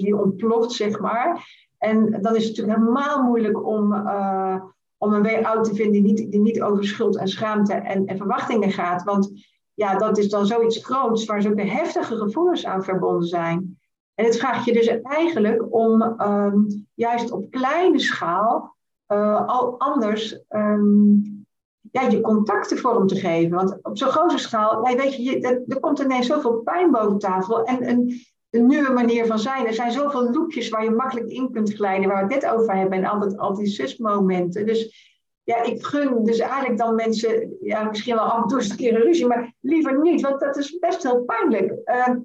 [0.03, 1.49] die ontploft, zeg maar.
[1.79, 4.63] En dan is het natuurlijk helemaal moeilijk om, uh,
[4.99, 8.07] om een way out te vinden die niet, die niet over schuld en schaamte en,
[8.07, 9.03] en verwachtingen gaat.
[9.03, 13.80] Want ja, dat is dan zoiets groots waar zulke heftige gevoelens aan verbonden zijn.
[14.21, 18.77] En het vraagt je dus eigenlijk om um, juist op kleine schaal
[19.09, 21.47] uh, al anders um,
[21.91, 23.57] ja, je contacten vorm te geven.
[23.57, 27.65] Want op zo'n grote schaal, nee, weet je, er, komt ineens zoveel pijn boven tafel.
[27.65, 29.67] En een, nieuwe manier van zijn.
[29.67, 32.77] Er zijn zoveel loopjes waar je makkelijk in kunt glijden, waar we het net over
[32.77, 32.99] hebben.
[32.99, 34.67] En altijd, altijd die zusmomenten.
[34.67, 35.11] Dus
[35.43, 38.95] ja, ik gun dus eigenlijk dan mensen, ja, misschien wel af en toe een keer
[38.95, 41.73] een ruzie, maar liever niet, want dat is best heel pijnlijk.
[41.85, 42.17] Uh,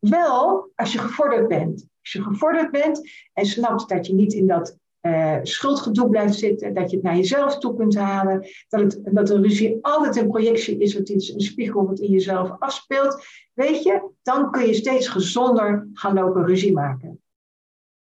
[0.00, 1.86] wel als je gevorderd bent.
[2.00, 6.74] Als je gevorderd bent en snapt dat je niet in dat uh, schuldgedoe blijft zitten,
[6.74, 10.28] dat je het naar jezelf toe kunt halen, dat, het, dat een ruzie altijd een
[10.28, 14.74] projectie is, wat iets, een spiegel wat in jezelf afspeelt, weet je, dan kun je
[14.74, 17.20] steeds gezonder gaan lopen ruzie maken.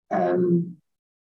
[0.08, 0.82] Um,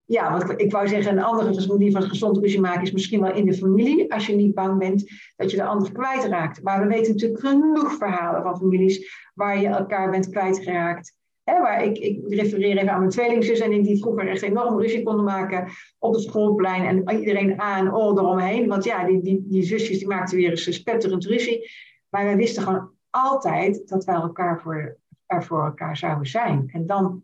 [0.07, 3.33] ja, want ik wou zeggen, een andere manier van gezond ruzie maken is misschien wel
[3.33, 6.63] in de familie, als je niet bang bent dat je de ander kwijtraakt.
[6.63, 11.15] Maar we weten natuurlijk genoeg verhalen van families waar je elkaar bent kwijtgeraakt
[11.47, 14.79] Hè, waar ik, ik refereer even aan mijn tweelingzus en ik die vroeger echt enorm
[14.79, 15.67] ruzie konden maken
[15.99, 18.67] op het schoolplein en iedereen aan, oh, eromheen.
[18.67, 21.69] Want ja, die, die, die zusjes die maakten weer eens spetterend ruzie.
[22.09, 26.69] Maar wij wisten gewoon altijd dat wij elkaar voor, er voor elkaar zouden zijn.
[26.71, 27.23] En dan,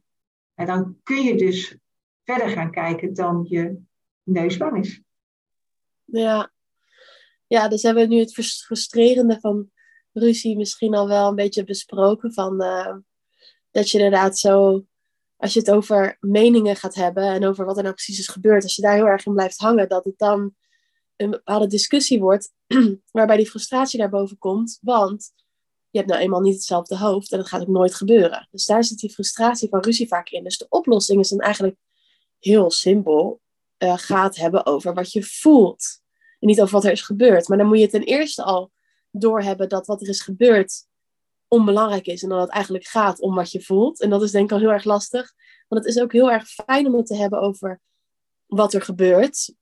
[0.53, 1.77] en dan kun je dus
[2.23, 3.81] verder gaan kijken dan je
[4.23, 5.01] neus lang is.
[6.05, 6.51] Ja.
[7.47, 9.71] ja, dus hebben we nu het frustrerende van
[10.13, 12.33] ruzie misschien al wel een beetje besproken.
[12.33, 12.95] Van, uh,
[13.71, 14.85] dat je inderdaad zo,
[15.35, 18.63] als je het over meningen gaat hebben en over wat er nou precies is gebeurd,
[18.63, 20.55] als je daar heel erg in blijft hangen, dat het dan
[21.15, 22.53] een bepaalde discussie wordt
[23.11, 25.31] waarbij die frustratie naar boven komt, want
[25.89, 28.47] je hebt nou eenmaal niet hetzelfde hoofd en dat gaat ook nooit gebeuren.
[28.51, 30.43] Dus daar zit die frustratie van ruzie vaak in.
[30.43, 31.75] Dus de oplossing is dan eigenlijk
[32.45, 33.41] heel simpel.
[33.77, 36.01] Uh, gaat hebben over wat je voelt.
[36.39, 37.47] En niet over wat er is gebeurd.
[37.47, 38.71] Maar dan moet je ten eerste al
[39.11, 40.85] doorhebben dat wat er is gebeurd
[41.47, 44.01] onbelangrijk is en dat het eigenlijk gaat om wat je voelt.
[44.01, 45.33] En dat is denk ik al heel erg lastig.
[45.67, 47.81] Want het is ook heel erg fijn om het te hebben over
[48.45, 49.53] wat er gebeurt.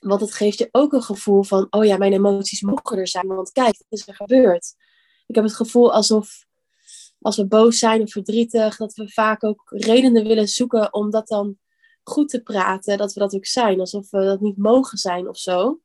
[0.00, 3.26] Want het geeft je ook een gevoel van, oh ja, mijn emoties mogen er zijn,
[3.26, 4.74] want kijk, het is er gebeurd.
[5.26, 6.44] Ik heb het gevoel alsof
[7.20, 11.28] als we boos zijn of verdrietig, dat we vaak ook redenen willen zoeken om dat
[11.28, 11.58] dan
[12.04, 15.38] goed te praten, dat we dat ook zijn, alsof we dat niet mogen zijn of
[15.38, 15.80] zo.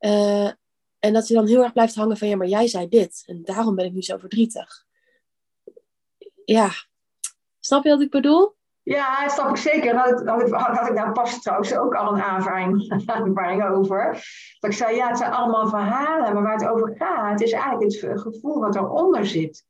[0.00, 0.50] Uh,
[0.98, 3.22] en dat je dan heel erg blijft hangen van, ja, maar jij zei dit.
[3.26, 4.84] En daarom ben ik nu zo verdrietig.
[6.44, 6.70] Ja,
[7.60, 8.54] snap je wat ik bedoel?
[8.82, 9.96] Ja, dat snap ik zeker.
[9.96, 14.12] Had, had, had, ik daar pas trouwens ook al een aanvaring, over.
[14.60, 17.92] Dat ik zei, ja, het zijn allemaal verhalen, maar waar het over gaat, is eigenlijk
[17.92, 19.64] het gevoel wat eronder zit.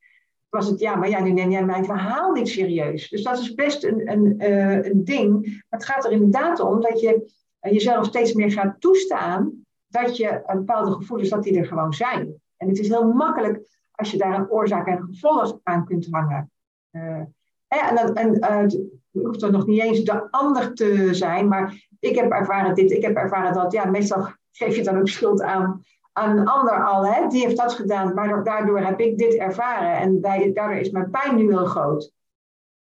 [0.48, 3.08] Was het, ja, maar ja, nu neem jij mijn verhaal niet serieus.
[3.08, 5.42] Dus dat is best een, een, uh, een ding.
[5.42, 7.30] Maar het gaat er inderdaad om dat je
[7.60, 12.34] jezelf steeds meer gaat toestaan dat je bepaalde gevoelens, dat die er gewoon zijn.
[12.56, 16.50] En het is heel makkelijk als je daar een oorzaak en gevolg aan kunt hangen.
[16.92, 17.22] Uh,
[17.68, 22.30] en en uh, hoeft er nog niet eens de ander te zijn, maar ik heb
[22.30, 23.72] ervaren dit, ik heb ervaren dat.
[23.72, 25.82] Ja, meestal geef je dan ook schuld aan,
[26.16, 27.06] aan een ander al.
[27.06, 27.28] Hè?
[27.28, 29.96] Die heeft dat gedaan, maar daardoor heb ik dit ervaren.
[29.96, 32.12] En daardoor is mijn pijn nu heel groot.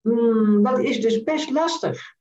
[0.02, 2.15] Hmm, dat is dus best lastig.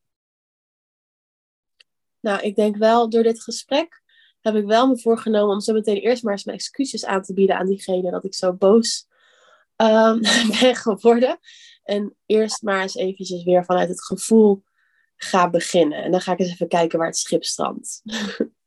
[2.20, 4.02] Nou, ik denk wel door dit gesprek
[4.40, 7.34] heb ik wel me voorgenomen om zo meteen eerst maar eens mijn excuses aan te
[7.34, 9.06] bieden aan diegene dat ik zo boos
[9.76, 10.20] um,
[10.60, 11.38] ben geworden.
[11.82, 14.62] En eerst maar eens eventjes weer vanuit het gevoel
[15.16, 16.02] ga beginnen.
[16.02, 18.02] En dan ga ik eens even kijken waar het schip strandt.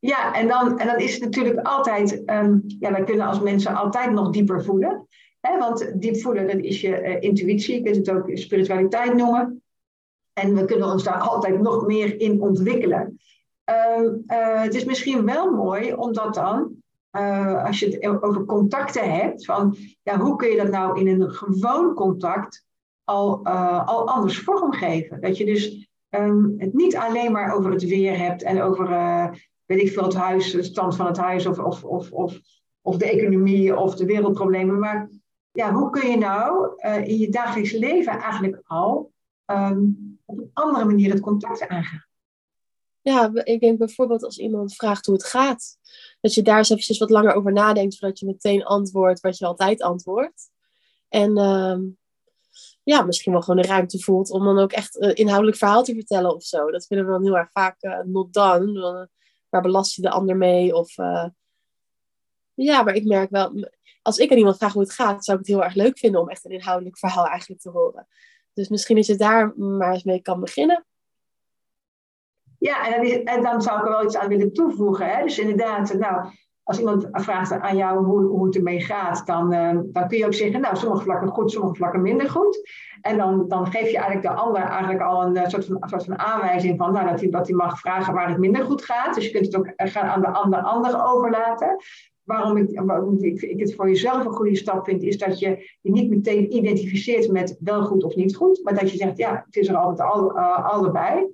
[0.00, 3.74] Ja, en dan, en dan is het natuurlijk altijd, um, ja, wij kunnen als mensen
[3.74, 5.08] altijd nog dieper voelen.
[5.40, 5.58] Hè?
[5.58, 9.62] Want diep voelen, dat is je uh, intuïtie, je kunt het ook spiritualiteit noemen.
[10.32, 13.18] En we kunnen ons daar altijd nog meer in ontwikkelen.
[13.64, 16.72] Ehm, eh, het is misschien wel mooi omdat dan,
[17.12, 21.08] uh, als je het over contacten hebt, van ja, hoe kun je dat nou in
[21.08, 22.64] een gewoon contact
[23.04, 23.44] al,
[23.84, 25.20] al anders vormgeven?
[25.20, 28.88] Dat je dus um, het niet alleen maar over het weer hebt en over,
[29.66, 32.38] weet ik veel, het huis, de stand van het huis of, of, of, of,
[32.80, 35.10] of de economie of de wereldproblemen, maar
[35.52, 36.74] ja, hoe kun je nou
[37.04, 39.12] in je dagelijks leven eigenlijk al
[39.46, 42.04] um, op een andere manier het contact aangaan?
[43.04, 45.78] ja, ik denk bijvoorbeeld als iemand vraagt hoe het gaat,
[46.20, 49.82] dat je daar eens wat langer over nadenkt voordat je meteen antwoordt wat je altijd
[49.82, 50.50] antwoordt.
[51.08, 51.78] En uh,
[52.82, 55.94] ja, misschien wel gewoon de ruimte voelt om dan ook echt een inhoudelijk verhaal te
[55.94, 56.70] vertellen of zo.
[56.70, 59.08] Dat vinden we dan heel erg vaak uh, not done.
[59.54, 60.74] Waar belast je de ander mee?
[60.74, 61.26] Of, uh,
[62.54, 63.68] ja, maar ik merk wel,
[64.02, 66.20] als ik aan iemand vraag hoe het gaat, zou ik het heel erg leuk vinden
[66.20, 68.06] om echt een inhoudelijk verhaal eigenlijk te horen.
[68.52, 70.86] Dus misschien dat je daar maar eens mee kan beginnen.
[72.58, 75.16] Ja, en dan, dan, zou ik er wel iets aan willen toevoegen.
[75.16, 75.22] Hè?
[75.22, 76.30] Dus inderdaad, nou,
[76.64, 80.26] als iemand vraagt aan jou hoe, hoe het ermee gaat, dan, uh, dan kun je
[80.26, 82.70] ook zeggen, nou, sommige vlakken goed, sommige vlakken minder goed.
[83.00, 86.04] En dan, dan geef je eigenlijk de ander eigenlijk al een uh, soort, van, soort
[86.04, 89.14] van aanwijzing van nou, dat, hij, dat hij mag vragen waar het minder goed gaat.
[89.14, 91.76] Dus je kunt het ook gaan aan de ander, ander overlaten.
[92.22, 95.76] Waarom ik, waarom ik, ik het voor jezelf een goede stap vind, is dat je
[95.80, 99.42] je niet meteen identificeert met wel goed of niet goed, maar dat je zegt, ja,
[99.46, 101.26] het is er altijd al, uh, allebei.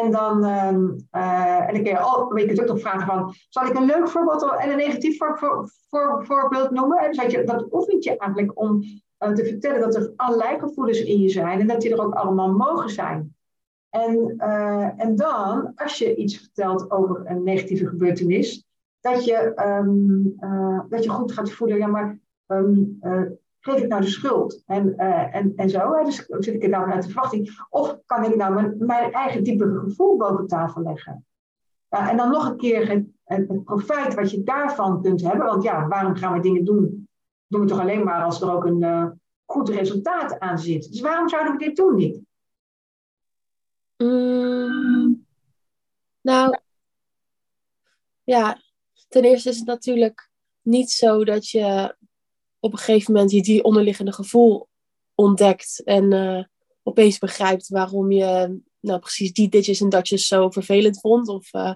[0.00, 0.78] En dan, uh,
[1.12, 4.08] uh, en kun je, al, je kunt ook nog vragen van, zal ik een leuk
[4.08, 6.98] voorbeeld en een negatief voor, voor, voor, voorbeeld noemen?
[6.98, 8.82] En je, dat oefent je eigenlijk om
[9.18, 12.14] uh, te vertellen dat er allerlei gevoelens in je zijn en dat die er ook
[12.14, 13.36] allemaal mogen zijn.
[13.90, 18.66] En, uh, en dan, als je iets vertelt over een negatieve gebeurtenis,
[19.00, 20.36] dat je, um,
[20.88, 22.98] dat je goed gaat voelen, ja maar um,
[23.64, 24.62] geef ik nou de schuld?
[24.66, 27.64] En, uh, en, en zo, dus zit ik er nou vanuit de verwachting?
[27.68, 31.26] Of kan ik nou mijn, eigen diepere gevoel boven tafel leggen?
[31.88, 35.46] En dan nog een keer het, profijt wat je daarvan kunt hebben.
[35.46, 37.08] Want ja, waarom gaan we dingen doen?
[37.46, 39.06] Doen we toch alleen maar als er ook een uh,
[39.44, 40.90] goed resultaat aan zit.
[40.90, 42.20] Dus waarom zouden we dit doen niet?
[43.96, 45.26] Mm,
[46.20, 46.58] nou,
[48.24, 48.60] ja,
[49.08, 50.30] ten eerste is het natuurlijk
[50.62, 51.96] niet zo dat je
[52.64, 54.68] op een gegeven moment je die onderliggende gevoel
[55.14, 56.44] ontdekt en uh,
[56.82, 61.28] opeens begrijpt waarom je nou precies die ditjes en datjes zo vervelend vond.
[61.28, 61.74] Of, uh,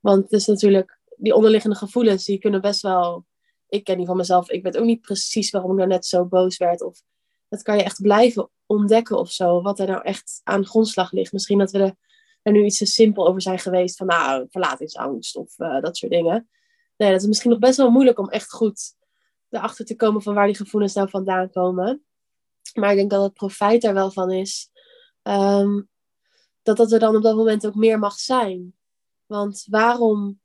[0.00, 3.26] want het is natuurlijk, die onderliggende gevoelens, die kunnen best wel,
[3.68, 6.24] ik ken die van mezelf, ik weet ook niet precies waarom ik nou net zo
[6.24, 6.82] boos werd.
[6.82, 7.02] Of
[7.48, 11.32] dat kan je echt blijven ontdekken of zo, wat er nou echt aan grondslag ligt.
[11.32, 11.96] Misschien dat we
[12.42, 16.12] er, nu iets te simpel over zijn geweest van, nou, verlatingsangst of uh, dat soort
[16.12, 16.48] dingen.
[16.96, 18.94] Nee, dat is misschien nog best wel moeilijk om echt goed
[19.52, 22.04] erachter te komen van waar die gevoelens nou vandaan komen.
[22.74, 24.70] Maar ik denk dat het profijt er wel van is.
[25.22, 25.90] Um,
[26.62, 28.74] dat dat er dan op dat moment ook meer mag zijn.
[29.26, 30.40] Want waarom,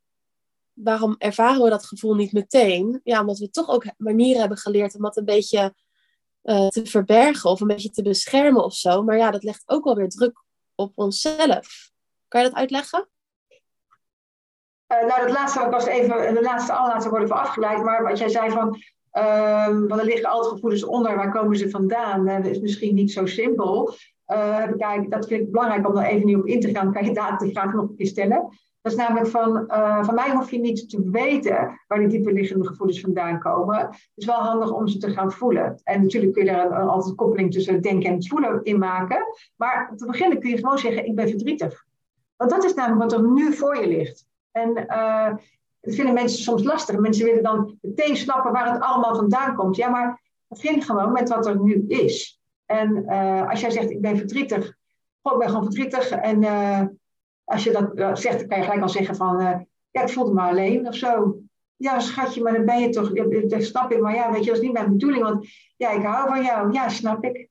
[0.74, 3.00] waarom ervaren we dat gevoel niet meteen?
[3.04, 5.76] Ja, omdat we toch ook manieren hebben geleerd om dat een beetje
[6.44, 9.04] uh, te verbergen of een beetje te beschermen of zo.
[9.04, 10.44] Maar ja, dat legt ook wel weer druk
[10.76, 11.92] op onszelf.
[12.28, 13.10] Kan je dat uitleggen?
[14.88, 17.84] Uh, nou, dat laatste was even, de laatste, allerlaatste wordt even afgeleid.
[17.84, 18.82] Maar wat jij zei van,
[19.18, 22.26] Um, want er liggen altijd gevoelens onder, waar komen ze vandaan?
[22.26, 23.94] Dat is misschien niet zo simpel.
[24.28, 26.94] Uh, kijk, dat vind ik belangrijk om daar even niet op in te gaan.
[26.94, 28.50] Kan je daar de vraag nog een keer stellen?
[28.82, 32.34] Dat is namelijk van, uh, van mij hoef je niet te weten waar die dieper
[32.34, 33.78] liggende gevoelens vandaan komen.
[33.78, 35.82] Het is wel handig om ze te gaan voelen.
[35.84, 39.26] En natuurlijk kun je daar altijd een koppeling tussen denken en het voelen in maken.
[39.56, 41.86] Maar te beginnen kun je gewoon zeggen, ik ben verdrietig.
[42.36, 44.26] Want dat is namelijk wat er nu voor je ligt.
[44.52, 45.34] En uh,
[45.88, 46.98] dat vinden mensen soms lastig.
[47.00, 49.76] Mensen willen dan meteen snappen waar het allemaal vandaan komt.
[49.76, 52.40] Ja, maar begin gewoon met wat er nu is.
[52.66, 54.76] En uh, als jij zegt, ik ben verdrietig.
[55.22, 56.10] God, ik ben gewoon verdrietig.
[56.10, 56.82] En uh,
[57.44, 59.66] als je dat uh, zegt, dan kan je gelijk al zeggen van...
[59.92, 61.40] ja, ik voelde me alleen of zo.
[61.76, 63.12] Ja, schatje, maar dan ben je toch...
[63.50, 65.24] Dat snap ik, maar ja, weet je, dat is niet mijn bedoeling.
[65.24, 65.48] Want
[65.78, 66.72] ja, ik hou van jou.
[66.72, 67.48] Ja, snap ik.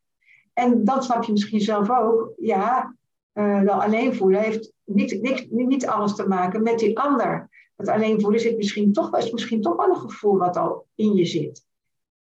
[0.53, 2.33] En dan snap je misschien zelf ook...
[2.37, 2.95] Ja,
[3.33, 7.49] wel alleen voelen heeft niet, niet, niet alles te maken met die ander.
[7.77, 11.15] Het alleen voelen zit misschien toch, is misschien toch wel een gevoel wat al in
[11.15, 11.65] je zit.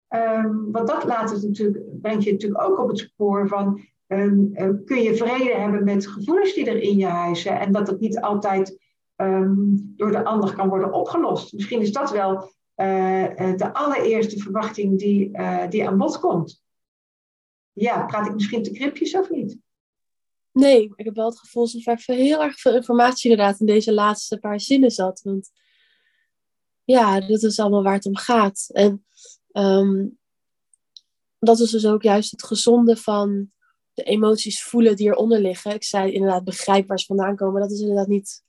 [0.09, 4.51] Um, want dat laat het natuurlijk, brengt je natuurlijk ook op het spoor van um,
[4.53, 7.99] um, kun je vrede hebben met gevoelens die er in je huizen en dat het
[7.99, 8.85] niet altijd
[9.95, 11.53] door de ander kan worden opgelost.
[11.53, 12.35] Misschien is dat wel
[12.75, 16.63] uh, de allereerste verwachting die, uh, die aan bod komt.
[17.73, 19.57] Ja, praat ik misschien te kripjes of niet?
[20.57, 23.93] Nee, ik heb wel het gevoel alsof er heel erg veel informatie inderdaad in deze
[23.93, 25.21] laatste paar zinnen zat.
[25.21, 25.51] Want
[26.83, 28.69] ja, dat is allemaal waar het om gaat.
[28.71, 29.05] En
[29.51, 30.17] um,
[31.39, 33.51] dat is dus ook juist het gezonde van
[33.93, 35.73] de emoties voelen die eronder liggen.
[35.73, 37.61] Ik zei inderdaad begrijp waar ze vandaan komen.
[37.61, 38.43] Dat is inderdaad niet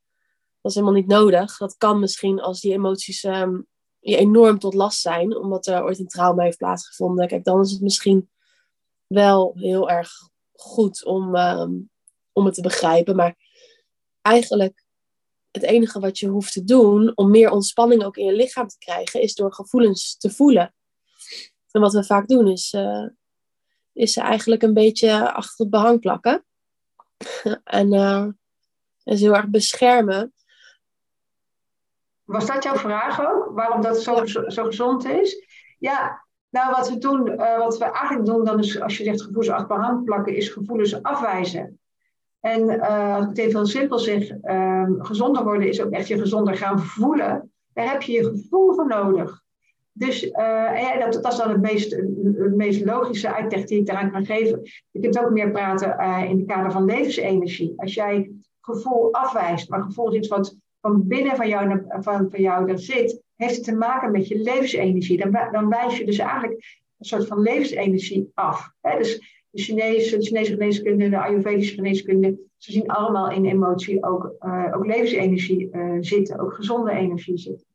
[0.60, 1.56] Dat is helemaal niet nodig.
[1.56, 3.60] Dat kan misschien als die emoties ehm,
[3.98, 7.28] je enorm tot last zijn, omdat er ooit een trauma heeft plaatsgevonden.
[7.28, 8.30] Kijk, dan is het misschien
[9.06, 10.10] wel heel erg
[10.58, 11.70] goed om, ehm,
[12.38, 13.16] om het te begrijpen.
[13.16, 13.36] Maar
[14.20, 14.84] eigenlijk
[15.50, 18.78] het enige wat je hoeft te doen om meer ontspanning ook in je lichaam te
[18.78, 20.74] krijgen, is door gevoelens te voelen.
[21.70, 23.06] En wat we vaak doen is, uh,
[23.92, 26.44] is ze eigenlijk een beetje achter het behang plakken.
[27.64, 28.22] en, uh,
[29.02, 30.32] en ze heel erg beschermen.
[32.24, 33.50] Was dat jouw vraag ook?
[33.54, 35.46] Waarom dat zo, zo, gezond is?
[35.78, 39.22] Ja, nou wat we doen, uh, wat we eigenlijk doen, dan is als je zegt
[39.22, 41.80] gevoelens achter behang plakken, is gevoelens afwijzen.
[42.40, 46.08] En uh, als ik het even heel simpel zeg, uh, gezonder worden is ook echt
[46.08, 47.52] je gezonder gaan voelen.
[47.72, 49.42] Daar heb je je gevoel voor nodig.
[49.92, 51.90] Dus uh, dat, dat, is dan het meest,
[52.36, 54.62] het meest logische uitleg die ik daaraan kan geven.
[54.90, 57.72] Je kunt ook meer praten uh, in het kader van levensenergie.
[57.76, 62.40] Als jij gevoel afwijst, maar gevoel is iets wat van binnen van jou, van, van
[62.40, 65.18] jou er zit, heeft het te maken met je levensenergie.
[65.18, 66.52] Dan, dan wijs je dus eigenlijk
[66.98, 68.72] een soort van levensenergie af.
[68.80, 68.98] Hè?
[68.98, 74.34] Dus de Chinese, de Chinese geneeskunde, de Ayurvedische geneeskunde, ze zien allemaal in emotie ook,
[74.40, 77.66] uh, ook levensenergie uh, zitten, ook gezonde energie zitten.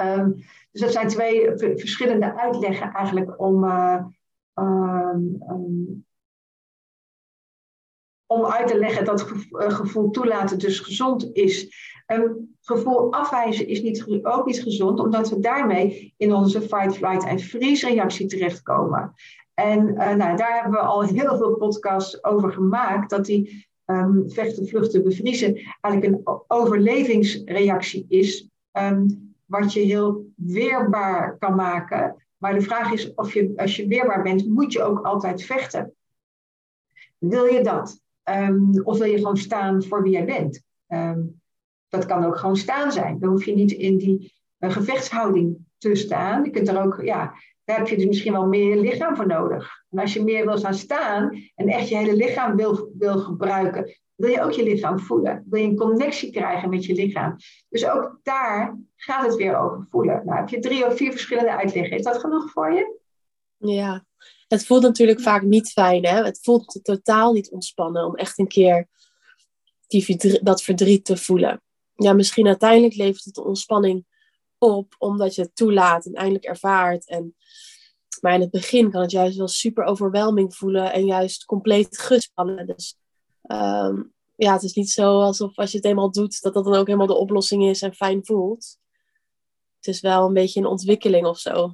[0.00, 0.34] Um,
[0.70, 4.04] dus dat zijn twee verschillende uitleggen eigenlijk om, uh,
[4.54, 6.06] um, um,
[8.26, 11.76] om uit te leggen dat gevoel toelaten dus gezond is.
[12.06, 17.24] Um, gevoel afwijzen is niet, ook niet gezond, omdat we daarmee in onze fight, flight
[17.24, 19.14] en freeze reactie terechtkomen.
[19.58, 24.30] En uh, nou, daar hebben we al heel veel podcasts over gemaakt, dat die um,
[24.30, 32.26] vechten, vluchten, bevriezen eigenlijk een overlevingsreactie is, um, wat je heel weerbaar kan maken.
[32.36, 35.94] Maar de vraag is of je, als je weerbaar bent, moet je ook altijd vechten.
[37.18, 38.00] Wil je dat?
[38.24, 40.66] Um, of wil je gewoon staan voor wie jij bent?
[41.88, 43.18] dat kan ook gewoon staan zijn.
[43.18, 46.44] Dan hoef je niet in die uh, gevechtshouding te staan.
[46.44, 47.34] Je kunt er ook, ja,
[47.68, 49.84] daar heb je dus misschien wel meer lichaam voor nodig.
[49.90, 53.98] En als je meer wil gaan staan en echt je hele lichaam wil, wil gebruiken,
[54.14, 55.44] wil je ook je lichaam voelen.
[55.50, 57.36] Wil je een connectie krijgen met je lichaam.
[57.68, 60.22] Dus ook daar gaat het weer over voelen.
[60.24, 61.96] Nou, heb je drie of vier verschillende uitleggen.
[61.96, 62.98] Is dat genoeg voor je?
[63.56, 64.04] Ja,
[64.46, 66.06] het voelt natuurlijk vaak niet fijn.
[66.06, 66.24] Hè?
[66.24, 68.88] Het voelt totaal niet ontspannen om echt een keer
[69.86, 71.62] die, dat verdriet te voelen.
[71.94, 74.06] Ja, misschien uiteindelijk levert het de ontspanning
[74.58, 77.08] op, omdat je het toelaat en eindelijk ervaart.
[77.08, 77.36] En,
[78.20, 82.66] maar in het begin kan het juist wel super overweldigend voelen en juist compleet gespannen.
[82.66, 82.96] Dus
[83.42, 86.74] um, ja, het is niet zo alsof als je het eenmaal doet, dat dat dan
[86.74, 88.78] ook helemaal de oplossing is en fijn voelt.
[89.76, 91.72] Het is wel een beetje een ontwikkeling of zo.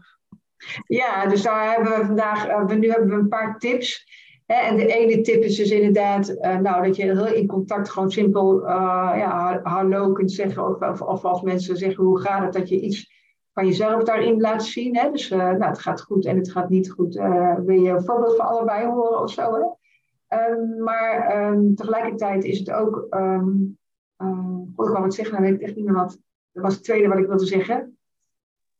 [0.87, 4.07] Ja, dus daar hebben we vandaag, uh, nu hebben we een paar tips
[4.47, 8.11] en de ene tip is dus inderdaad, uh, nou, dat je heel in contact gewoon
[8.11, 10.81] simpel uh, ja, hallo kunt zeggen.
[10.81, 13.13] Of, of, als mensen zeggen hoe gaat het, dat je iets
[13.53, 14.97] van jezelf daarin laat zien.
[14.97, 15.11] Hè?
[15.11, 17.15] Dus uh, nou, het gaat goed en het gaat niet goed.
[17.65, 19.77] wil je een voorbeeld van allebei horen of zo?
[20.29, 23.07] Um, maar um, tegelijkertijd is het ook.
[23.11, 23.79] Um,
[24.77, 26.19] God, ik wou wat zeggen, dan weet ik echt niet meer wat.
[26.53, 27.99] Dat was het tweede wat ik wilde zeggen.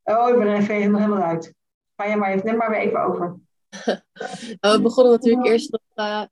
[0.03, 1.55] Oh, ik ben er even helemaal, helemaal uit.
[1.97, 3.37] Ga je maar even, maar weer even over.
[4.61, 6.23] we begonnen natuurlijk eerst nog uh,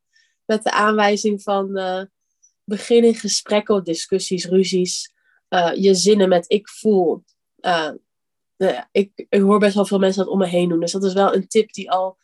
[0.44, 2.02] met de aanwijzing van uh,
[2.64, 5.12] begin in gesprekken discussies, ruzies.
[5.48, 7.24] Uh, je zinnen met ik voel.
[8.90, 10.80] ik, ik hoor best wel veel mensen dat om me heen doen.
[10.80, 12.18] Dus dat is wel een tip die al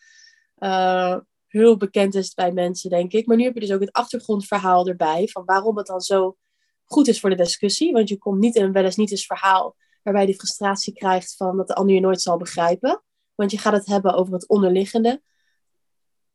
[1.46, 3.26] heel bekend is bij mensen, denk ik.
[3.26, 5.28] Maar nu heb je dus ook het achtergrondverhaal erbij.
[5.28, 6.36] Van waarom het dan zo
[6.84, 7.92] goed is voor de discussie.
[7.92, 10.92] Want je komt niet in een wel eens niet eens verhaal waarbij je die frustratie
[10.92, 13.02] krijgt van dat de ander je nooit zal begrijpen.
[13.34, 15.22] Want je gaat het hebben over het onderliggende.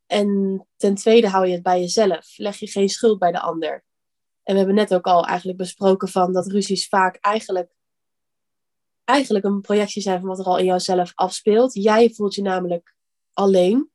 [0.08, 2.38] En ten tweede hou je het bij jezelf.
[2.38, 3.84] Leg je geen schuld bij de ander.
[4.44, 7.72] En we hebben net ook al eigenlijk besproken van dat ruzies vaak eigenlijk,
[9.04, 11.74] eigenlijk een projectie zijn van wat er al in jouzelf afspeelt.
[11.74, 12.96] Jij voelt je namelijk
[13.34, 13.92] alleen.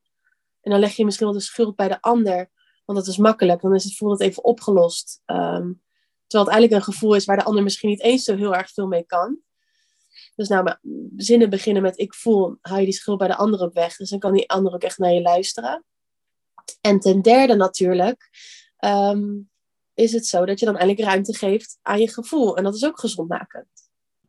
[0.60, 2.50] En dan leg je misschien wel de schuld bij de ander.
[2.84, 3.60] Want dat is makkelijk.
[3.60, 5.22] Dan is het voelt het even opgelost.
[5.26, 5.82] Um,
[6.26, 8.70] terwijl het eigenlijk een gevoel is waar de ander misschien niet eens zo heel erg
[8.70, 9.38] veel mee kan.
[10.36, 10.76] Dus nou,
[11.16, 13.96] zinnen beginnen met ik voel, hou je die schuld bij de ander op weg.
[13.96, 15.84] Dus dan kan die ander ook echt naar je luisteren.
[16.80, 18.28] En ten derde natuurlijk
[18.84, 19.50] um,
[19.94, 22.56] is het zo dat je dan eigenlijk ruimte geeft aan je gevoel.
[22.56, 23.66] En dat is ook gezondmakend.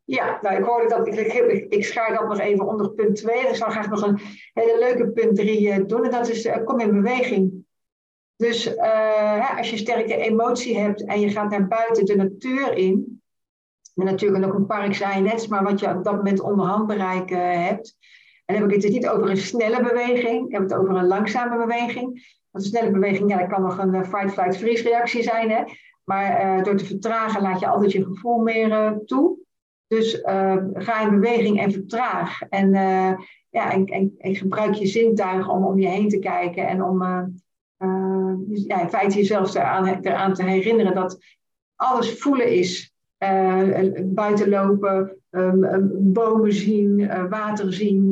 [0.04, 3.48] Ja, nou, ik hoorde dat, ik, ik, schaar dat nog even onder punt 2.
[3.48, 4.20] Ik zou graag nog een
[4.54, 6.06] hele leuke punt 3 uh, doen.
[6.06, 7.68] En dat is, uh, kom in beweging.
[8.36, 13.22] Dus uh, als je sterke emotie hebt en je gaat naar buiten de natuur in,
[13.96, 17.64] en natuurlijk ook een park zijn, net maar wat je op dat moment onderhand bereiken
[17.64, 17.98] hebt.
[18.50, 21.08] En heb ik het dus niet over een snelle beweging, ik heb het over een
[21.08, 22.38] langzame beweging.
[22.52, 25.50] Want een snelle beweging, ja, dat kan nog een eh, fight-flight-freeze reactie zijn.
[25.50, 25.64] Hè?
[26.04, 29.38] Maar door te vertragen laat je altijd je gevoel meer toe.
[29.88, 30.20] Dus
[30.74, 32.42] ga in beweging en vertraag.
[32.42, 32.72] En,
[33.50, 33.86] ja, en,
[34.18, 37.00] en, gebruik je zintuigen om om je heen te kijken en om
[38.38, 41.18] dus, ja, in feite jezelf eraan, eraan te herinneren dat
[41.76, 42.94] alles voelen is.
[43.20, 43.94] Uh,
[45.30, 48.12] lopen, um, bomen zien, uh, water zien.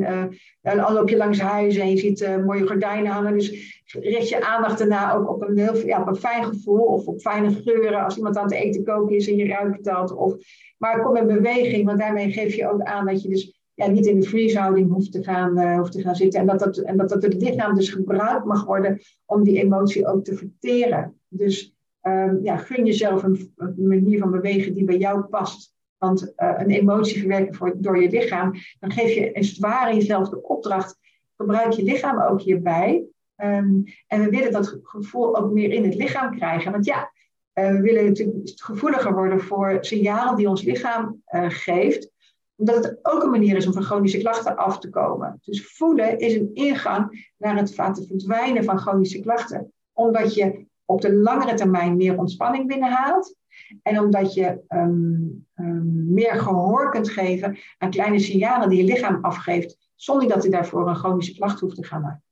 [0.62, 3.32] Uh, al loop je langs huizen en je ziet mooie gordijnen hangen.
[3.32, 7.06] Dus richt je aandacht daarna ook op een, heel, ja, op een fijn gevoel of
[7.06, 8.04] op fijne geuren.
[8.04, 10.16] Als iemand aan het eten koken is en je ruikt dat.
[10.16, 10.34] Of,
[10.78, 14.06] maar kom in beweging, want daarmee geef je ook aan dat je dus ja, niet
[14.06, 16.40] in de freeze-houding hoeft, te gaan, hoeft te gaan zitten.
[16.40, 20.06] En dat, dat, en dat, dat het lichaam dus gebruikt mag worden om die emotie
[20.06, 21.14] ook te verteren.
[21.28, 25.76] Dus um, ja, gun jezelf een, manier van bewegen die bij jou past.
[25.98, 30.28] Want uh, een emotie verwerken door je lichaam, dan geef je als het ware jezelf
[30.28, 30.98] de opdracht,
[31.36, 33.04] gebruik je lichaam ook hierbij.
[33.36, 36.72] Um, en we willen dat gevoel ook meer in het lichaam krijgen.
[36.72, 37.12] Want ja,
[37.54, 42.10] uh, we willen natuurlijk gevoeliger worden voor signalen die ons lichaam uh, geeft
[42.58, 45.40] omdat het ook een manier is om van chronische klachten af te komen.
[45.44, 49.72] Dus voelen is een ingang naar het verdwijnen van chronische klachten.
[49.92, 53.36] Omdat je op de langere termijn meer ontspanning binnenhaalt.
[53.82, 59.24] En omdat je um, um, meer gehoor kunt geven aan kleine signalen die je lichaam
[59.24, 62.24] afgeeft, zonder dat je daarvoor een chronische klacht hoeft te gaan maken.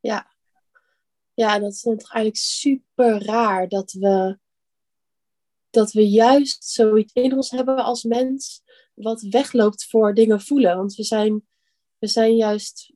[0.00, 0.32] Ja,
[1.34, 4.38] ja dat is toch eigenlijk super raar dat we,
[5.70, 8.62] dat we juist zoiets in ons hebben als mens,
[8.94, 10.76] wat wegloopt voor dingen voelen.
[10.76, 11.46] Want we zijn,
[11.98, 12.92] we zijn juist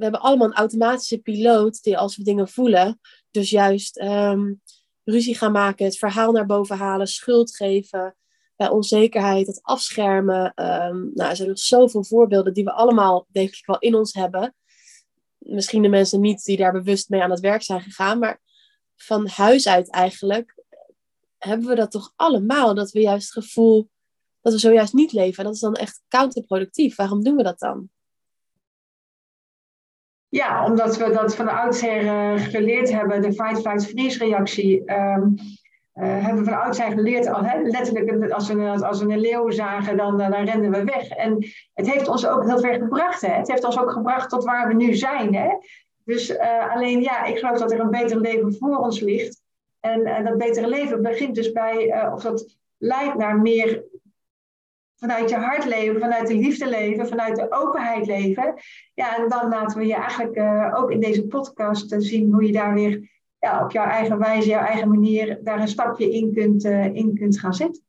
[0.00, 4.60] we hebben allemaal een automatische piloot die als we dingen voelen, dus juist um,
[5.10, 8.16] ruzie gaan maken, het verhaal naar boven halen, schuld geven,
[8.56, 10.44] bij onzekerheid, het afschermen.
[10.44, 14.12] Um, nou, er zijn nog zoveel voorbeelden die we allemaal, denk ik, wel in ons
[14.12, 14.54] hebben.
[15.38, 18.40] Misschien de mensen niet die daar bewust mee aan het werk zijn gegaan, maar
[18.96, 20.54] van huis uit eigenlijk
[21.38, 23.90] hebben we dat toch allemaal, dat we juist het gevoel
[24.40, 25.38] dat we zojuist niet leven.
[25.38, 26.96] En dat is dan echt counterproductief.
[26.96, 27.90] Waarom doen we dat dan?
[30.30, 34.92] Ja, omdat we dat van de oudsher uh, geleerd hebben, de fight-flight-freeze-reactie.
[34.92, 35.34] Um,
[35.94, 39.96] uh, hebben we van oudsher geleerd, al, letterlijk als we, als we een leeuw zagen,
[39.96, 41.08] dan, dan renden we weg.
[41.08, 43.20] En het heeft ons ook heel ver gebracht.
[43.20, 43.32] Hè.
[43.32, 45.34] Het heeft ons ook gebracht tot waar we nu zijn.
[45.34, 45.48] Hè.
[46.04, 46.38] Dus
[46.74, 49.42] alleen ja, ik geloof dat er een beter leven voor ons ligt.
[49.80, 53.84] En dat betere leven begint dus bij, of dat leidt naar meer
[55.00, 58.54] vanuit je hart leven, vanuit de liefde leven, vanuit de openheid leven.
[58.94, 62.46] Ja, en dan laten we je eigenlijk uh, ook in deze podcast uh, zien hoe
[62.46, 66.34] je daar weer ja, op jouw eigen wijze, jouw eigen manier, daar een stapje in
[66.34, 67.82] kunt, uh, in kunt gaan zetten.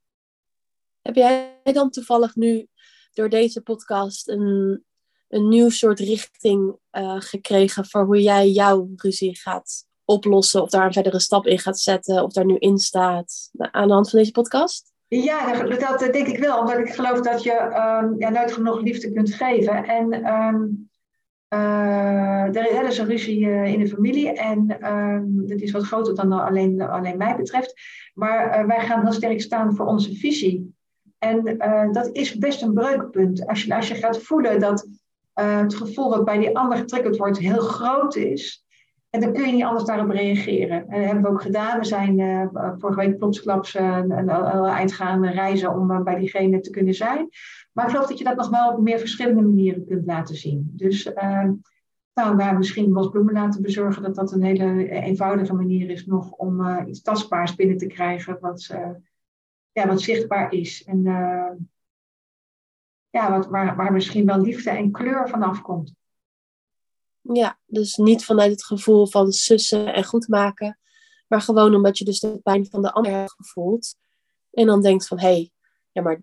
[1.01, 2.67] Heb jij dan toevallig nu
[3.13, 4.83] door deze podcast een,
[5.27, 6.75] een nieuw soort richting
[7.17, 11.79] gekregen voor hoe jij jouw ruzie gaat oplossen, of daar een verdere stap in gaat
[11.79, 14.90] zetten, of daar nu in staat aan de hand van deze podcast?
[15.13, 19.11] Ja, dat, denk ik wel, omdat ik geloof dat je um, ja, nooit genoeg liefde
[19.11, 19.83] kunt geven.
[19.83, 20.89] En um,
[21.53, 26.15] uh, er is een ruzie uh, in de familie en um, dat is wat groter
[26.15, 27.73] dan alleen, alleen mij betreft.
[28.13, 30.75] Maar uh, wij gaan heel sterk staan voor onze visie.
[31.17, 31.57] En
[31.91, 33.47] dat is best een breukpunt.
[33.47, 34.87] Als je, als je gaat voelen dat
[35.33, 38.65] het gevoel wat bij die ander getriggerd wordt heel groot is,
[39.11, 40.87] en dan kun je niet anders daarop reageren.
[40.87, 41.79] En dat hebben we ook gedaan.
[41.79, 42.47] We zijn uh,
[42.77, 44.29] vorige week plotsklaps uh, een,
[44.65, 47.29] eind gaan reizen om uh, bij diegene te kunnen zijn.
[47.71, 50.71] Maar ik geloof dat je dat nog wel op meer verschillende manieren kunt laten zien.
[50.73, 51.11] Dus
[52.13, 56.79] nou, waar misschien bosbloemen laten bezorgen, dat dat een hele eenvoudige manier is nog om
[56.87, 58.75] iets tastbaars binnen te krijgen wat,
[59.71, 60.83] ja, wat zichtbaar is.
[60.83, 61.03] En
[63.09, 65.93] ja, wat, waar, waar misschien wel liefde en kleur vanaf komt.
[67.21, 70.79] Ja, dus niet vanuit het gevoel van sussen en goed maken,
[71.27, 73.95] maar gewoon omdat je dus de pijn van de ander hebt gevoeld.
[74.51, 75.51] En dan denkt van, hé, hey,
[75.91, 76.21] ja, maar,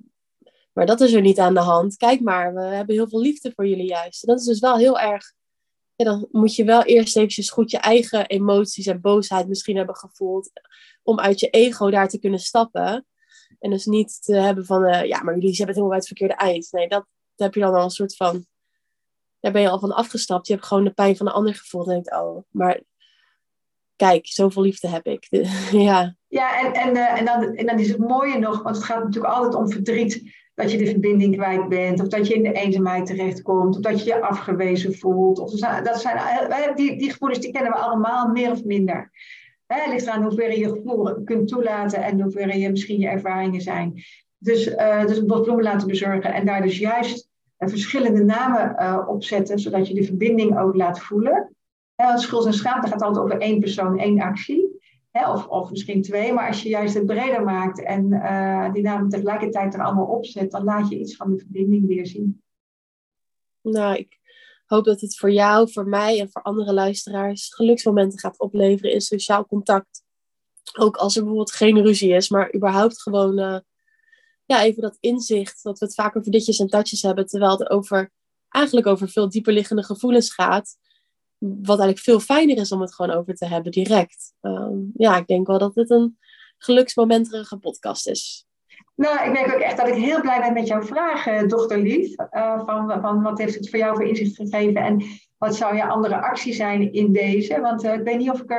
[0.72, 1.96] maar dat is er niet aan de hand.
[1.96, 4.22] Kijk maar, we hebben heel veel liefde voor jullie juist.
[4.22, 5.32] En dat is dus wel heel erg,
[5.94, 9.96] ja, dan moet je wel eerst eventjes goed je eigen emoties en boosheid misschien hebben
[9.96, 10.50] gevoeld,
[11.02, 13.06] om uit je ego daar te kunnen stappen.
[13.58, 16.06] En dus niet te hebben van, uh, ja, maar jullie hebben het helemaal bij het
[16.06, 16.68] verkeerde eind.
[16.70, 18.46] Nee, dat, dat heb je dan al een soort van
[19.40, 20.46] daar ben je al van afgestapt.
[20.46, 21.86] Je hebt gewoon de pijn van de ander gevoeld.
[21.86, 22.80] En denkt, oh, maar
[23.96, 25.26] kijk, zoveel liefde heb ik.
[25.70, 28.84] ja, ja en, en, uh, en, dan, en dan is het mooie nog, want het
[28.84, 30.36] gaat natuurlijk altijd om verdriet.
[30.54, 33.98] Dat je de verbinding kwijt bent, of dat je in de eenzaamheid terechtkomt, of dat
[33.98, 35.38] je je afgewezen voelt.
[35.38, 39.10] Of dat zijn, eh, die, die gevoelens die kennen we allemaal, meer of minder.
[39.66, 44.02] Het ligt eraan hoeverre je gevoel kunt toelaten en hoeverre je misschien je ervaringen zijn.
[44.38, 47.27] Dus, uh, dus een bos bloemen laten bezorgen en daar dus juist
[47.58, 51.54] verschillende namen uh, opzetten, zodat je de verbinding ook laat voelen.
[52.00, 54.76] Uh, schuld en schaamte gaat altijd over één persoon, één actie.
[55.12, 59.08] Of, of misschien twee, maar als je juist het breder maakt en uh, die namen
[59.08, 62.42] tegelijkertijd er allemaal opzet, dan laat je iets van de verbinding weer zien.
[63.62, 64.18] Nou, ik
[64.66, 69.00] hoop dat het voor jou, voor mij en voor andere luisteraars geluksmomenten gaat opleveren in
[69.00, 70.02] sociaal contact.
[70.78, 73.58] Ook als er bijvoorbeeld geen ruzie is, maar überhaupt gewoon uh,
[74.48, 77.70] ja, even dat inzicht dat we het vaak over ditjes en tatjes hebben, terwijl het
[77.70, 78.12] over,
[78.48, 80.76] eigenlijk over veel dieperliggende gevoelens gaat.
[81.38, 84.32] Wat eigenlijk veel fijner is om het gewoon over te hebben, direct.
[84.40, 86.18] Um, ja, ik denk wel dat dit een
[86.58, 88.46] geluksmomenterige podcast is.
[88.94, 91.78] Nou, ik denk ook echt dat ik heel blij ben met jouw vraag, eh, dochter
[91.78, 92.14] Lief.
[92.30, 95.02] Uh, van, van wat heeft het voor jou voor inzicht gegeven en
[95.38, 97.60] wat zou je andere actie zijn in deze?
[97.60, 98.50] Want uh, ik weet niet of ik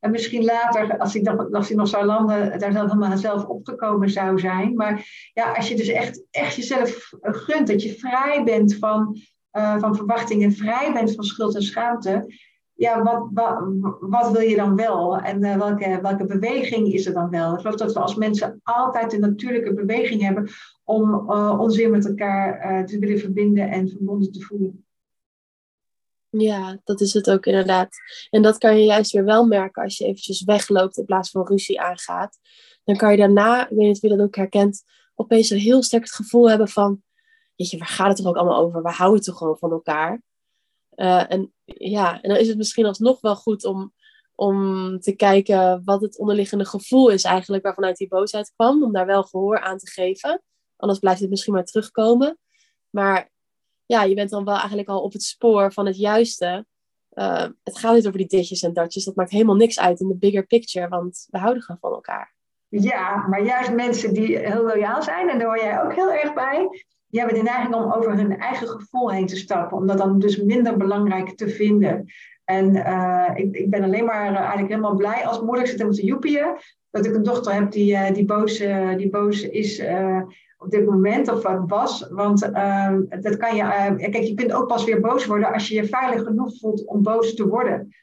[0.00, 4.10] er misschien later, als ik, nog, als ik nog zou landen, daar helemaal zelf opgekomen
[4.10, 4.74] zou zijn.
[4.74, 9.16] Maar ja, als je dus echt, echt jezelf gunt, dat je vrij bent van,
[9.50, 12.26] van verwachtingen, vrij bent van schuld en schaamte
[12.78, 13.58] ja, wat, wat,
[14.00, 15.18] wat, wil je dan wel?
[15.18, 17.54] En uh, welke, welke beweging is er dan wel?
[17.54, 20.48] Ik geloof dat we als mensen altijd een natuurlijke beweging hebben
[20.84, 24.86] om uh, ons weer met elkaar uh, te willen verbinden en verbonden te voelen.
[26.30, 27.96] Ja, dat is het ook inderdaad.
[28.30, 31.46] En dat kan je juist weer wel merken als je eventjes wegloopt in plaats van
[31.46, 32.38] ruzie aangaat.
[32.84, 35.82] Dan kan je daarna, ik weet niet of je dat ook herkent, opeens een heel
[35.82, 37.02] sterk het gevoel hebben van,
[37.54, 38.82] jeetje, waar gaat het toch ook allemaal over?
[38.82, 40.22] We houden toch gewoon van elkaar?
[40.96, 43.92] Uh, en ja, en dan is het misschien alsnog wel goed om,
[44.34, 48.82] om te kijken wat het onderliggende gevoel is eigenlijk waarvanuit die boosheid kwam.
[48.82, 50.42] Om daar wel gehoor aan te geven.
[50.76, 52.38] Anders blijft het misschien maar terugkomen.
[52.90, 53.30] Maar
[53.88, 56.66] ja, je bent dan wel eigenlijk al op het spoor van het juiste.
[57.12, 59.04] Uh, het gaat niet over die ditjes en datjes.
[59.04, 60.88] Dat maakt helemaal niks uit in de bigger picture.
[60.88, 62.34] Want we houden gewoon van elkaar.
[62.68, 66.34] Ja, maar juist mensen die heel loyaal zijn, en daar hoor jij ook heel erg
[66.34, 66.68] bij,
[67.06, 70.18] die hebben de neiging om over hun eigen gevoel heen te stappen, om dat dan
[70.18, 72.06] dus minder belangrijk te vinden.
[72.44, 75.60] En uh, ik, ik, ben alleen maar eigenlijk helemaal blij als moeder.
[75.60, 76.56] Ik zit helemaal te joepieën.
[76.90, 78.58] Dat ik een dochter heb die, uh, die, boos,
[78.96, 79.82] die boos is
[80.58, 82.08] op dit moment, of wat was.
[82.10, 82.40] Want
[83.20, 83.62] dat kan je.
[83.96, 87.02] kijk, je kunt ook pas weer boos worden als je je veilig genoeg voelt om
[87.02, 87.94] boos te worden.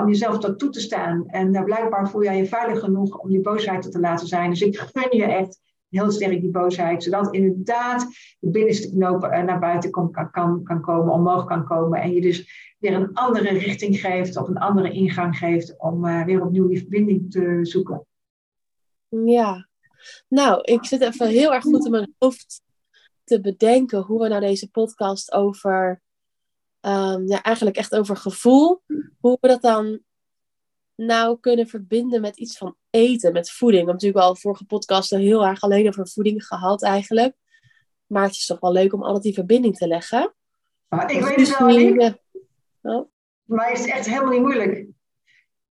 [0.00, 1.24] om jezelf dat toe te staan.
[1.26, 4.50] En blijkbaar voel jij je veilig genoeg om die boosheid te laten zijn.
[4.50, 5.58] Dus ik gun je echt
[5.90, 8.06] heel sterk die boosheid, zodat inderdaad
[8.38, 12.00] de binnenste knoop eh, naar buiten kan, kan, kan komen, omhoog kan komen.
[12.00, 16.24] En je dus weer een andere richting geeft of een andere ingang geeft om uh,
[16.24, 18.06] weer opnieuw die verbinding te zoeken.
[19.08, 19.67] Ja,
[20.28, 22.62] nou, ik zit even heel erg goed in mijn hoofd
[23.24, 26.02] te bedenken hoe we nou deze podcast over,
[26.80, 28.82] um, ja, eigenlijk echt over gevoel,
[29.20, 30.00] hoe we dat dan
[30.94, 33.84] nou kunnen verbinden met iets van eten, met voeding.
[33.84, 37.36] We hebben natuurlijk al vorige podcasten heel erg alleen over voeding gehad eigenlijk.
[38.06, 40.34] Maar het is toch wel leuk om altijd die verbinding te leggen.
[40.88, 42.14] Maar ik weet het wel niet.
[42.82, 43.08] Oh.
[43.44, 44.86] Maar is het echt helemaal niet moeilijk.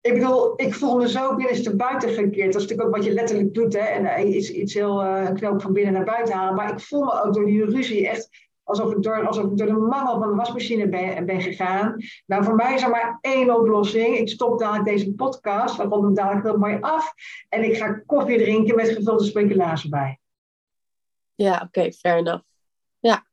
[0.07, 2.53] Ik bedoel, ik voel me zo binnenste buiten gekeerd.
[2.53, 3.73] Dat is natuurlijk ook wat je letterlijk doet.
[3.73, 3.79] Hè?
[3.79, 6.55] En uh, iets, iets heel uh, knoop van binnen naar buiten halen.
[6.55, 8.29] Maar ik voel me ook door die ruzie echt
[8.63, 11.97] alsof ik door, alsof ik door de mangel van de wasmachine ben, ben gegaan.
[12.27, 14.17] Nou, voor mij is er maar één oplossing.
[14.17, 17.13] Ik stop dadelijk deze podcast, we ronden hem dadelijk heel mooi af.
[17.49, 20.19] En ik ga koffie drinken met gevulde speculatie bij.
[21.35, 22.45] Ja, oké, okay, fair enough.
[22.99, 23.27] Ja.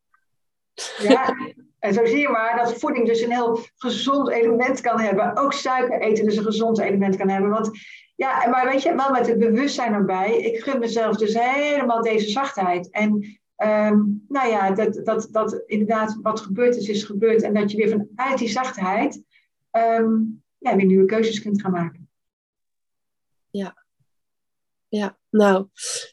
[0.98, 1.36] Ja,
[1.84, 5.38] en zo zie je maar dat voeding dus een heel gezond element kan hebben.
[5.38, 7.50] Ook suiker eten dus een gezond element kan hebben.
[7.50, 7.70] Want
[8.16, 10.38] ja, maar weet je, wel met het bewustzijn erbij.
[10.38, 12.90] Ik gun mezelf dus helemaal deze zachtheid.
[12.90, 17.42] En Um, nou ja, dat, dat, dat inderdaad wat gebeurd is, is gebeurd.
[17.42, 19.24] En dat je weer vanuit die zachtheid
[19.72, 22.10] um, ja, weer nieuwe keuzes kunt gaan maken.
[23.50, 23.86] Ja.
[24.88, 25.68] Ja, nou,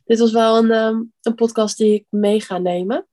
[0.04, 3.06] dit was wel een, um, een podcast die ik mee ga nemen.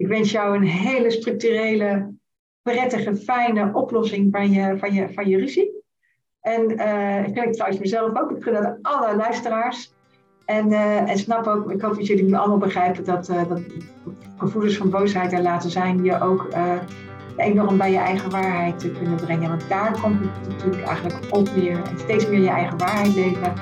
[0.00, 2.14] Ik wens jou een hele structurele,
[2.62, 5.70] prettige, fijne oplossing van je, van je, van je ruzie.
[6.40, 8.30] En uh, ik gun trouwens mezelf ook.
[8.30, 9.92] Ik gun alle luisteraars.
[10.44, 13.60] En, uh, en snap ook, ik hoop dat jullie nu allemaal begrijpen dat, uh, dat
[14.36, 16.48] gevoelens van boosheid er laten zijn, je ook
[17.36, 19.48] enorm bij je eigen waarheid te kunnen brengen.
[19.48, 21.82] Want daar komt het natuurlijk eigenlijk op weer.
[21.82, 23.52] En steeds meer je eigen waarheid leven.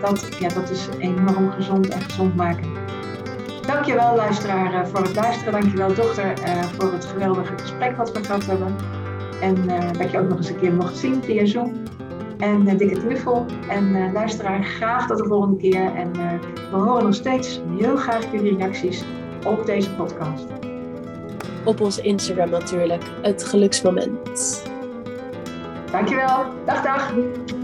[0.00, 2.83] Dat, ja, dat is enorm gezond en gezond maken.
[3.74, 5.52] Dankjewel luisteraar voor het luisteren.
[5.52, 6.34] Dankjewel dochter
[6.78, 8.76] voor het geweldige gesprek wat we gehad hebben.
[9.40, 9.54] En
[9.98, 11.82] dat je ook nog eens een keer mocht zien via Zoom.
[12.38, 13.46] En dikke knuffel.
[13.68, 15.94] En luisteraar, graag tot de volgende keer.
[15.94, 16.12] En
[16.70, 19.04] we horen nog steeds heel graag jullie reacties
[19.46, 20.46] op deze podcast.
[21.64, 24.62] Op onze Instagram natuurlijk, het geluksmoment.
[25.90, 26.44] Dankjewel.
[26.66, 27.12] Dag, dag.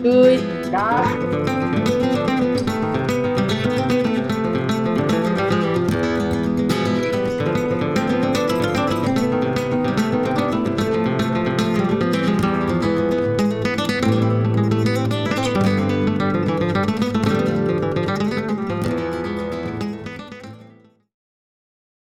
[0.03, 0.39] Doei.
[0.71, 1.99] Dag.